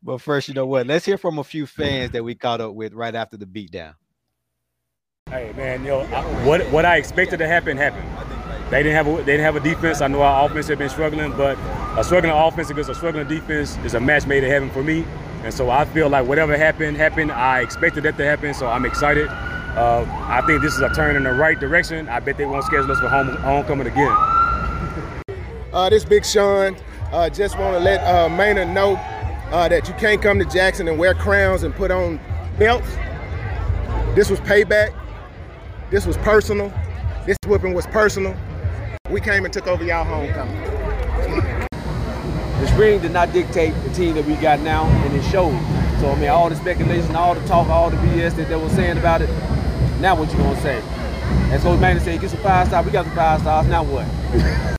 [0.03, 0.87] But first, you know what?
[0.87, 3.95] Let's hear from a few fans that we caught up with right after the beatdown.
[5.31, 8.07] Hey man, yo, I, what what I expected to happen happened.
[8.71, 10.01] They didn't have a, they didn't have a defense.
[10.01, 11.57] I know our offense had been struggling, but
[11.99, 15.05] a struggling offense against a struggling defense is a match made in heaven for me.
[15.43, 17.33] And so I feel like whatever happened, happened.
[17.33, 19.29] I expected that to happen, so I'm excited.
[19.29, 22.09] Uh, I think this is a turn in the right direction.
[22.09, 24.34] I bet they won't schedule us for home, homecoming again.
[25.75, 26.77] Uh, this Big Sean.
[27.11, 28.95] Uh, just want to let uh, Maynor know
[29.51, 32.21] uh, that you can't come to Jackson and wear crowns and put on
[32.61, 32.89] belts.
[34.15, 34.95] This was payback.
[35.91, 36.73] This was personal.
[37.27, 38.37] This whipping was personal.
[39.11, 40.61] We came and took over y'all homecoming.
[42.61, 45.59] the spring did not dictate the team that we got now, and it showed.
[46.01, 48.69] So I mean, all the speculation, all the talk, all the BS that they were
[48.71, 49.29] saying about it.
[50.01, 50.81] Now what you gonna say?
[51.51, 52.87] As Coach Manning said, get some five stars.
[52.87, 53.67] We got some five stars.
[53.67, 54.71] Now what?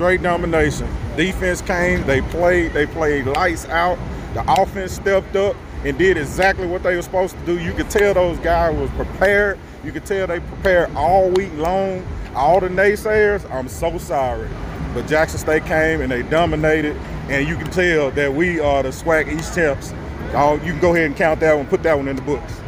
[0.00, 0.88] Straight domination.
[1.14, 2.06] Defense came.
[2.06, 2.72] They played.
[2.72, 3.98] They played lights out.
[4.32, 7.58] The offense stepped up and did exactly what they were supposed to do.
[7.58, 9.58] You could tell those guys was prepared.
[9.84, 12.02] You could tell they prepared all week long.
[12.34, 14.48] All the naysayers, I'm so sorry.
[14.94, 16.96] But Jackson State came and they dominated,
[17.28, 19.92] and you can tell that we are the SWAC East champs.
[20.32, 22.58] Oh, you can go ahead and count that one, put that one in the books.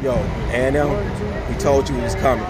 [0.00, 0.14] Yo,
[0.50, 2.46] A&M, we told you it was coming.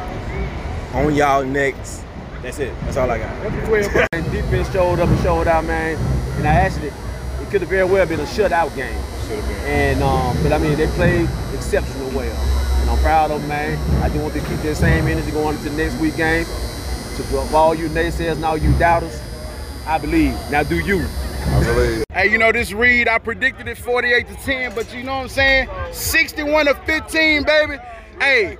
[0.92, 2.05] On y'all next.
[2.46, 2.72] That's it.
[2.82, 4.12] That's all I got.
[4.30, 5.96] defense showed up and showed out, man.
[6.36, 9.02] And I actually, it could have very well been a shutout game.
[9.26, 9.66] Should have been.
[9.66, 13.76] And um, but I mean, they played exceptional well, and I'm proud of them, man.
[14.00, 16.44] I do want to keep that same energy going into the next week game.
[16.44, 19.20] To for all you naysayers and all you doubters,
[19.84, 20.38] I believe.
[20.48, 21.04] Now, do you?
[21.46, 22.04] I believe.
[22.12, 25.22] Hey, you know this read, I predicted it 48 to 10, but you know what
[25.22, 25.68] I'm saying?
[25.90, 27.76] 61 to 15, baby.
[28.20, 28.56] Hey,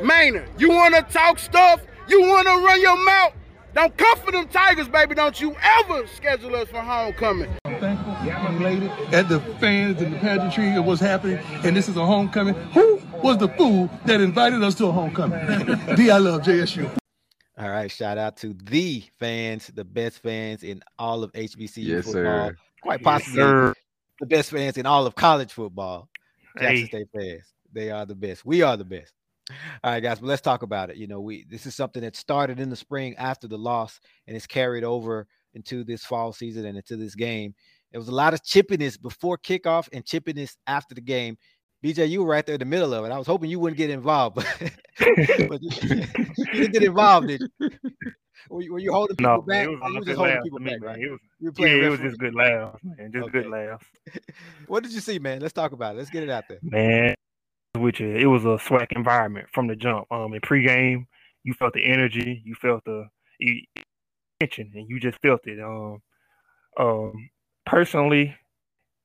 [0.00, 1.82] Maynor, you wanna talk stuff?
[2.08, 3.32] You wanna run your mouth?
[3.74, 5.14] Don't come for them Tigers, baby.
[5.14, 7.50] Don't you ever schedule us for homecoming.
[7.66, 11.38] I'm thankful, young lady, and the fans and the pageantry of what's happening.
[11.64, 12.54] And this is a homecoming.
[12.72, 15.38] Who was the fool that invited us to a homecoming?
[15.96, 16.90] D, I love JSU.
[17.58, 22.04] All right, shout out to the fans, the best fans in all of HBCU Yes,
[22.04, 22.48] football.
[22.48, 22.56] sir.
[22.82, 23.74] Quite Yes, possibly sir.
[24.20, 26.08] the best fans in all of college football.
[26.58, 26.86] Jackson Hey.
[26.86, 27.42] State fans.
[27.72, 28.46] They are the best.
[28.46, 29.12] We are the best.
[29.84, 30.96] All right, guys, but let's talk about it.
[30.96, 34.36] You know, we this is something that started in the spring after the loss and
[34.36, 37.54] it's carried over into this fall season and into this game.
[37.92, 41.38] There was a lot of chippiness before kickoff and chippiness after the game.
[41.84, 43.12] BJ, you were right there in the middle of it.
[43.12, 44.72] I was hoping you wouldn't get involved, but,
[45.48, 45.70] but you,
[46.36, 47.28] you didn't get involved.
[47.28, 47.70] Did you?
[48.50, 49.64] Were, you, were you holding people No, back?
[49.66, 50.88] it was you were good just holding people me, back, man.
[50.90, 51.00] right?
[51.00, 53.12] It was, You were yeah, it was just good laughs, man.
[53.12, 53.84] Just good laughs.
[54.66, 55.40] What did you see, man?
[55.40, 55.98] Let's talk about it.
[55.98, 56.58] Let's get it out there.
[56.62, 57.14] Man,
[57.78, 60.06] with you, it was a swag environment from the jump.
[60.12, 61.06] Um, in pregame,
[61.44, 63.08] you felt the energy, you felt the
[64.40, 65.60] tension, and you just felt it.
[65.60, 66.02] Um,
[66.78, 67.30] um,
[67.66, 68.36] personally,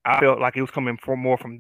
[0.05, 1.59] I felt like it was coming from more from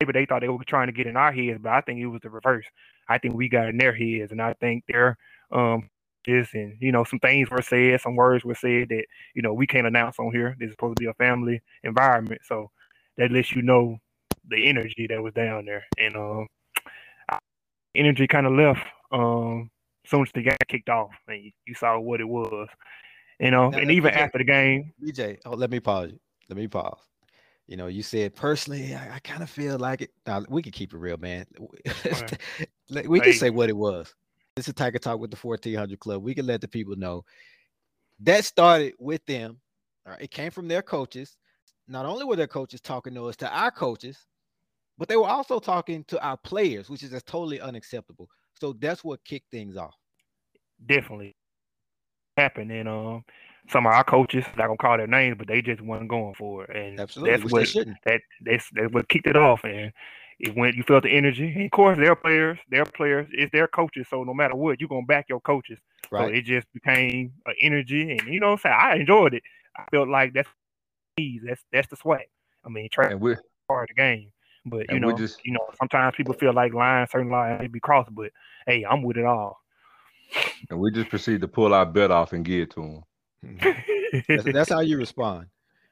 [0.00, 2.06] maybe they thought they were trying to get in our heads, but I think it
[2.06, 2.66] was the reverse.
[3.08, 5.18] I think we got in their heads, and I think they're
[5.52, 5.90] um
[6.26, 9.54] this and you know some things were said, some words were said that you know
[9.54, 10.56] we can't announce on here.
[10.58, 12.70] This is supposed to be a family environment, so
[13.18, 13.98] that lets you know
[14.48, 16.46] the energy that was down there, and um,
[17.96, 18.80] energy kind of left
[19.12, 19.70] um
[20.06, 22.68] soon as the game kicked off, and you, you saw what it was,
[23.40, 26.20] you know, Now, and even BJ after the game, BJ, oh, let me pause you.
[26.50, 27.00] Let me pause.
[27.68, 30.10] You know, you said personally, I, I kind of feel like it.
[30.26, 31.46] Now we can keep it real, man.
[32.90, 33.38] Let- we can Hey.
[33.38, 34.14] say what it was.
[34.56, 36.22] This is Tiger Talk with the 1400 Club.
[36.22, 37.24] We can let the people know
[38.20, 39.60] that started with them.
[40.06, 41.36] All right, it came from their coaches.
[41.88, 44.18] Not only were their coaches talking to us, to our coaches,
[44.98, 48.28] but they were also talking to our players, which is just totally unacceptable.
[48.60, 49.96] So that's what kicked things off.
[50.84, 51.36] definitely
[52.36, 53.24] happened, and um,
[53.68, 56.64] some of our coaches, not gonna call their names, but they just wasn't going for
[56.64, 57.98] it, and Absolutely, that's which they what shouldn't.
[58.04, 59.92] that that's that's what kicked it off, and
[60.38, 60.76] it went.
[60.76, 64.06] You felt the energy, and of course, their players, their players, it's their coaches.
[64.10, 65.78] So no matter what, you're gonna back your coaches.
[66.10, 66.28] Right.
[66.28, 69.42] So it just became an energy, and you know, what I'm saying I enjoyed it.
[69.76, 70.48] I felt like that's
[71.46, 72.26] that's that's the swag.
[72.64, 73.20] I mean, try And
[73.68, 74.31] part of the game.
[74.64, 77.66] But you And know, just- you know, sometimes people feel like lines, certain lines may
[77.66, 78.30] be crossed, but
[78.66, 79.60] hey, I'm with it all.
[80.70, 83.02] and we just proceed to pull our bet off and give it to them.
[84.28, 85.46] That's, that's how you respond.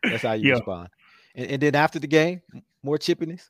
[0.05, 0.55] That's how you Yeah.
[0.55, 0.89] respond.
[1.35, 2.41] And, and then after the game,
[2.83, 3.49] more chippiness.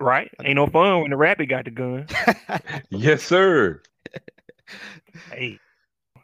[0.00, 0.30] Right?
[0.44, 2.06] Ain't no fun when the rabbit got the gun.
[2.90, 3.82] Yes, sir.
[5.32, 5.58] hey,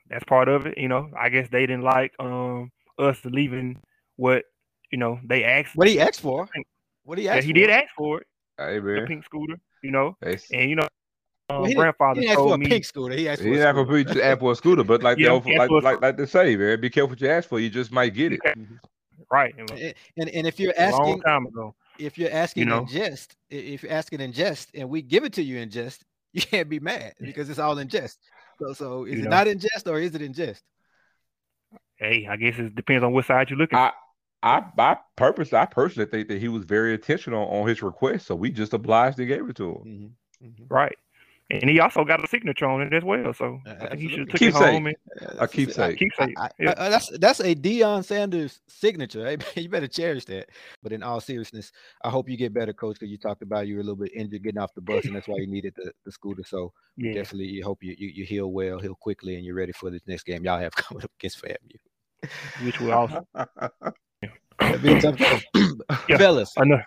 [0.09, 0.79] that's part of it.
[0.79, 3.81] You know, I guess they didn't like um us leaving
[4.17, 4.45] what
[4.91, 5.75] you know they asked.
[5.77, 6.49] What he asked for?
[7.05, 7.59] What he Yeah, asked he for?
[7.59, 8.27] did ask for it.
[8.59, 9.07] Hey, The man.
[9.07, 9.57] pink scooter.
[9.83, 10.89] You know, Hey, and you know, um,
[11.49, 12.67] Well, he didn't- grandfather he didn't for told a me.
[12.67, 13.15] pink scooter.
[13.15, 13.91] He asked for He's a not scooter.
[13.91, 16.27] gonna just ask for a scooter, but like Yeah, the, like, for like like they
[16.27, 17.61] say, man, be careful what you ask for.
[17.61, 18.41] You just might get it.
[19.31, 19.55] Right.
[19.59, 21.75] and And, and and if you're A long asking, time ago.
[21.99, 22.79] if you're asking know?
[22.81, 26.03] in jest, if you're asking in jest, and we give it to you in jest,
[26.33, 28.19] you can't be mad because it's all in jest.
[28.59, 29.31] So so is You it know.
[29.37, 30.63] not in jest or is it in jest?
[31.97, 33.79] Hey, I guess it depends on what side you're looking.
[33.79, 33.93] I
[34.45, 38.35] I I purpose I personally think that he was very intentional on his request, so
[38.35, 39.75] we just obliged and gave it to him.
[39.85, 40.65] Mm-hmm, mm-hmm.
[40.69, 40.97] Right.
[41.51, 43.33] And he also got a signature on it as well.
[43.35, 44.73] So I think he should have took it Keepsake.
[44.73, 44.97] home and
[45.39, 45.99] A keepsake.
[45.99, 46.35] keepsake.
[46.39, 46.73] I, yeah.
[46.79, 49.27] I- that's that's a Deion Sanders signature.
[49.27, 49.61] Hey, eh?
[49.61, 50.49] you better cherish that.
[50.83, 51.71] But in all seriousness,
[52.03, 54.13] I hope you get better, coach, because you talked about you were a little bit
[54.15, 56.45] injured getting off the bus, and that's why you needed the, the scooter.
[56.45, 57.15] So we Yeah.
[57.15, 60.25] definitely hope you, you you heal well, heal quickly, and you're ready for this next
[60.25, 61.77] game y'all have coming up against FAMU.
[62.65, 63.27] which will also
[66.09, 66.81] Yeah, Fellas, I know.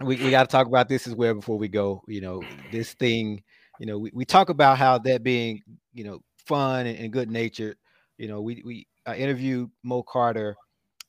[0.00, 2.02] we, we got to talk about this as well before we go.
[2.08, 3.42] You know, this thing,
[3.78, 7.30] you know, we, we talk about how that being, you know, fun and, and good
[7.30, 7.76] natured.
[8.18, 10.56] You know, we we I interviewed Mo Carter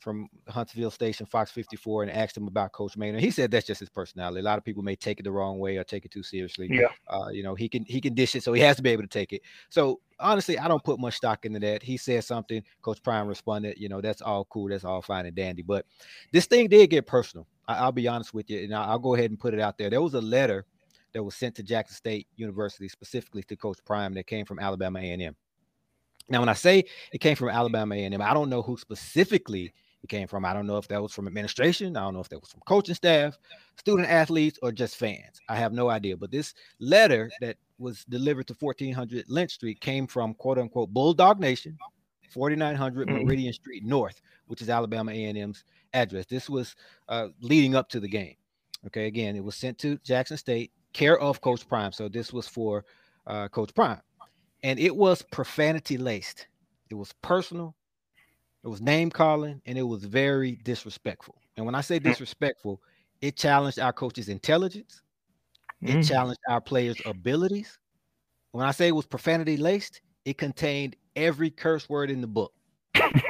[0.04, 3.20] from Huntsville Station, Fox 54, and asked him about Coach Maynor.
[3.20, 4.42] He said that's just his personality.
[4.42, 6.68] A lot of people may take it the wrong way or take it too seriously.
[6.70, 6.90] Yeah.
[7.08, 9.04] Uh, you know, he can he can dish it, so he has to be able
[9.04, 9.42] to take it.
[9.70, 11.82] So honestly, I don't put much stock into that.
[11.82, 15.36] He said something, Coach Prime responded, you know, that's all cool, that's all fine and
[15.36, 15.62] dandy.
[15.62, 15.86] But
[16.32, 17.48] this thing did get personal.
[17.68, 19.90] I, I'll be honest with you, and I'll go ahead and put it out there.
[19.90, 20.66] There was a letter
[21.14, 25.00] that was sent to Jackson State University, specifically to Coach Prime, that came from Alabama
[25.00, 25.36] A&M.
[26.30, 29.74] Now, when I say it came from Alabama A&M, I don't know who specifically
[30.04, 30.44] it came from.
[30.46, 31.96] I don't know if that was from administration.
[31.96, 33.38] I don't know if that was from coaching staff,
[33.78, 35.40] student athletes, or just fans.
[35.50, 36.18] I have no idea.
[36.18, 41.40] But this letter that was delivered to 1400 Lynch Street came from quote unquote Bulldog
[41.40, 41.78] Nation,
[42.30, 43.24] 4900 Mhm.
[43.26, 46.26] Meridian Street North, which is Alabama A&M's address.
[46.26, 46.76] This was
[47.08, 48.36] uh, leading up to the game.
[48.88, 51.94] Okay, again, it was sent to Jackson State, care of Coach Prime.
[51.94, 52.84] So this was for
[53.26, 54.02] uh, Coach Prime,
[54.64, 56.48] and it was profanity laced.
[56.90, 57.74] It was personal.
[58.64, 61.36] It was name calling, and it was very disrespectful.
[61.58, 62.82] And when I say disrespectful,
[63.22, 65.02] it challenged our coach's intelligence.
[65.82, 66.08] It Mhm.
[66.08, 67.78] challenged our players' abilities.
[68.52, 72.54] When I say it was profanity laced, it contained every curse word in the book,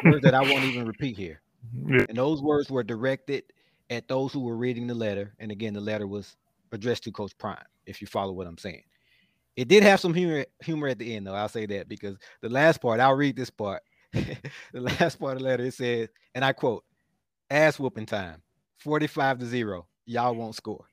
[0.04, 1.42] words that I won't even repeat here.
[1.88, 2.06] Yeah.
[2.10, 3.46] And those words were directed
[3.90, 5.34] at those who were reading the letter.
[5.40, 6.36] And again, the letter was
[6.72, 8.84] addressed to Coach Prime, if you follow what I'm saying.
[9.56, 11.34] It did have some humor, humor at the end, though.
[11.34, 13.82] I'll say that because the last part, I'll read this part.
[14.74, 16.84] the last part of the letter, it says, and I quote,
[17.50, 18.42] ass whooping time,
[18.78, 19.88] 45 to 0.
[20.06, 20.86] Y'all won't score.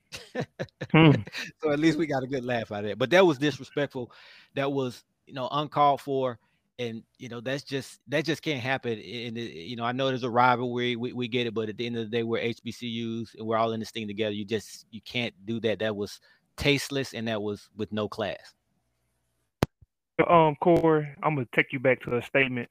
[0.92, 1.12] Hmm.
[1.62, 2.98] so at least we got a good laugh out of it.
[2.98, 4.12] But that was disrespectful.
[4.54, 6.38] That was, you know, uncalled for.
[6.78, 8.92] And you know, that's just that just can't happen.
[8.92, 11.84] And you know, I know there's a rivalry, we, we get it, but at the
[11.84, 14.32] end of the day, we're HBCUs and we're all in this thing together.
[14.32, 15.80] You just you can't do that.
[15.80, 16.20] That was
[16.56, 18.54] tasteless and that was with no class.
[20.26, 22.70] Um, Corey, I'm gonna take you back to a statement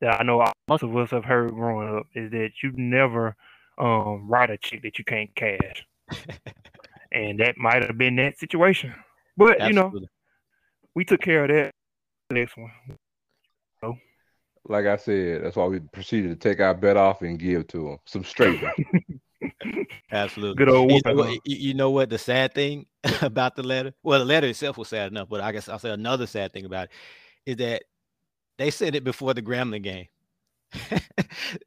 [0.00, 3.36] that I know most of us have heard growing up is that you never
[3.78, 5.86] um write a check that you can't cash,
[7.12, 8.94] and that might have been that situation.
[9.36, 9.92] But you know,
[10.94, 11.70] we took care of that.
[12.30, 12.70] Next one.
[13.80, 13.96] So,
[14.68, 17.88] Like I said, that's why we proceeded to take our bet off and give to
[17.90, 18.60] him some straight.
[20.12, 20.56] Absolutely.
[20.56, 22.86] Good old You know, what, you, you know what the sad thing
[23.22, 23.94] about the letter?
[24.02, 26.64] Well, the letter itself was sad enough, but I guess I'll say another sad thing
[26.64, 26.90] about it
[27.46, 27.84] is that
[28.60, 30.06] they said it before the Grambling game.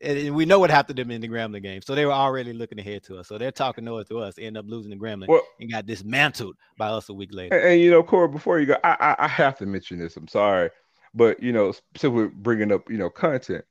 [0.01, 1.81] and we know what happened to them in the Grambling game.
[1.81, 3.27] So they were already looking ahead to us.
[3.27, 6.55] So they're talking noise to us, end up losing the Grambling Well- and got dismantled
[6.77, 7.57] by us a week later.
[7.57, 10.15] And, and, you know, Corey, before you go, I, I I have to mention this.
[10.17, 10.69] I'm sorry,
[11.15, 13.65] but you know, since we're bringing up you know content,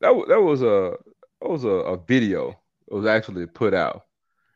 [0.00, 0.96] that that was a
[1.40, 2.50] that was a, a video.
[2.88, 4.02] It was actually put out,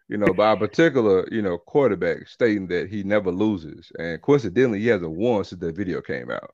[0.09, 4.81] you know, by a particular you know quarterback stating that he never loses, and coincidentally,
[4.81, 6.53] he hasn't won since that video came out.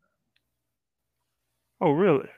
[1.84, 2.28] Oh, really?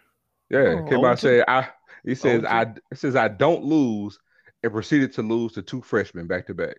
[0.51, 1.21] Yeah, Oh, came out 0-2.
[1.21, 1.69] say I.
[2.05, 2.47] He says 0-2.
[2.47, 2.63] I.
[2.91, 4.19] It says I don't lose,
[4.65, 6.77] and proceeded to lose to two freshmen back to back.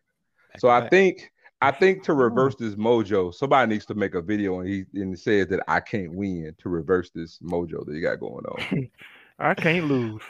[0.58, 4.60] So I think I think to reverse this mojo, somebody needs to make a video
[4.60, 8.02] and he and it says that I can't win to reverse this mojo that you
[8.02, 8.90] got going on.
[9.40, 10.22] I can't lose.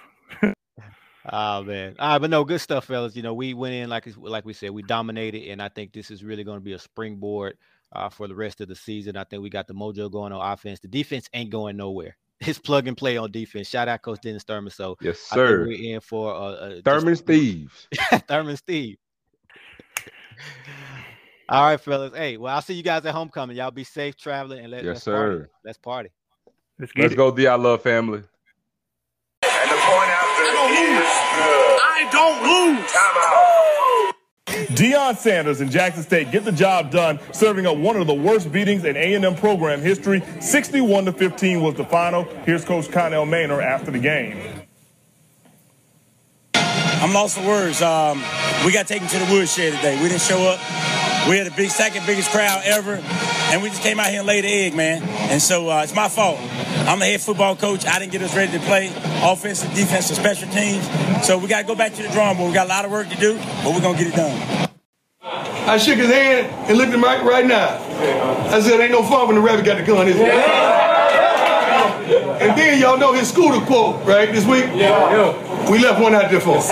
[1.31, 1.95] Oh man.
[1.97, 3.15] All right, but no, good stuff, fellas.
[3.15, 6.11] You know, we went in like like we said, we dominated, and I think this
[6.11, 7.57] is really going to be a springboard
[7.93, 9.17] uh, for the rest of the season.
[9.17, 10.79] I think we got the mojo going on offense.
[10.79, 12.17] The defense ain't going nowhere.
[12.39, 13.67] It's plug and play on defense.
[13.67, 14.69] Shout out Coach Dennis Thurman.
[14.71, 15.65] So Yes, I think sir.
[15.67, 17.87] we're in for a, a just- Thurman's thieves.
[18.27, 18.97] Thurman Steve.
[21.49, 22.13] All right, fellas.
[22.15, 23.55] Hey, well, I'll see you guys at homecoming.
[23.57, 25.37] Y'all be safe traveling and let, Yes, let's party.
[25.37, 25.49] sir.
[25.65, 26.09] Let's party.
[26.77, 28.21] Let's Let's go, the I love family.
[29.43, 29.69] I
[32.11, 32.91] don't lose.
[34.67, 38.51] Deion Sanders and Jackson State get the job done, serving up one of the worst
[38.51, 40.21] beatings in A&M program history.
[40.41, 42.23] 61 to 15 was the final.
[42.45, 44.63] Here's Coach Connell Maynor after the game.
[46.53, 47.81] I'm lost for words.
[47.81, 48.23] Um,
[48.65, 50.01] we got taken to the woodshed today.
[50.01, 50.59] We didn't show up.
[51.29, 54.27] We had the big second biggest crowd ever, and we just came out here and
[54.27, 55.03] laid the egg, man.
[55.29, 56.39] And so uh, it's my fault.
[56.85, 57.85] I'm the head football coach.
[57.85, 58.91] I didn't get us ready to play
[59.23, 60.85] offensive, defensive, special teams.
[61.25, 62.49] So we got to go back to the drawing board.
[62.49, 64.69] We got a lot of work to do, but we're gonna get it done.
[65.67, 67.77] I shook his hand and looked at him right, right now.
[68.49, 70.21] I said, ain't no fun when the rabbit got the gun, is it?
[72.41, 74.65] And then y'all know his scooter quote, right, this week?
[74.73, 75.69] Yeah.
[75.69, 76.61] We left one out there for him.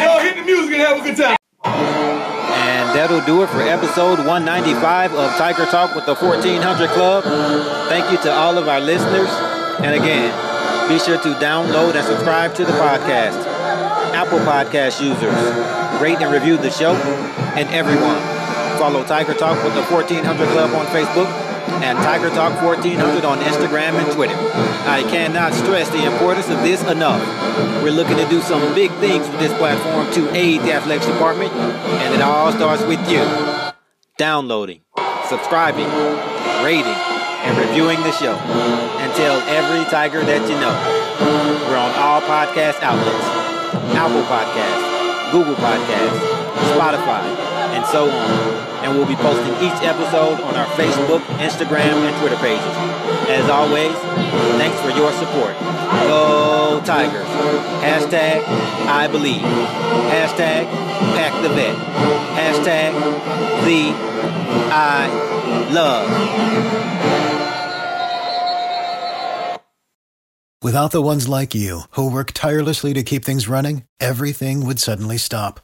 [0.00, 1.36] Y'all hit the music and have a good time.
[3.04, 7.22] That'll do it for episode 195 of Tiger Talk with the 1400 Club.
[7.90, 9.28] Thank you to all of our listeners.
[9.84, 10.32] And again,
[10.88, 13.44] be sure to download and subscribe to the podcast.
[14.16, 16.94] Apple Podcast users, rate and review the show,
[17.60, 18.22] and everyone.
[18.78, 21.43] Follow Tiger Talk with the 1400 Club on Facebook
[21.82, 24.36] and Tiger Talk 1400 on Instagram and Twitter.
[24.86, 27.22] I cannot stress the importance of this enough.
[27.82, 31.52] We're looking to do some big things with this platform to aid the athletics department,
[31.52, 33.24] and it all starts with you.
[34.18, 34.80] Downloading,
[35.28, 35.88] subscribing,
[36.62, 36.98] rating,
[37.44, 38.36] and reviewing the show.
[39.02, 40.74] And tell every Tiger that you know.
[41.68, 43.44] We're on all podcast outlets.
[43.94, 46.20] Apple Podcasts, Google Podcasts,
[46.74, 47.53] Spotify,
[47.84, 48.84] and so on.
[48.84, 52.74] And we'll be posting each episode on our Facebook, Instagram, and Twitter pages.
[53.28, 53.94] As always,
[54.58, 55.58] thanks for your support.
[56.06, 57.26] Go Tigers.
[57.82, 58.44] Hashtag
[58.86, 59.40] I believe.
[59.40, 60.66] Hashtag
[61.14, 61.76] pack the vet.
[62.36, 62.92] Hashtag
[63.64, 63.92] the
[64.72, 65.08] I
[65.72, 66.10] love.
[70.62, 75.18] Without the ones like you, who work tirelessly to keep things running, everything would suddenly
[75.18, 75.63] stop.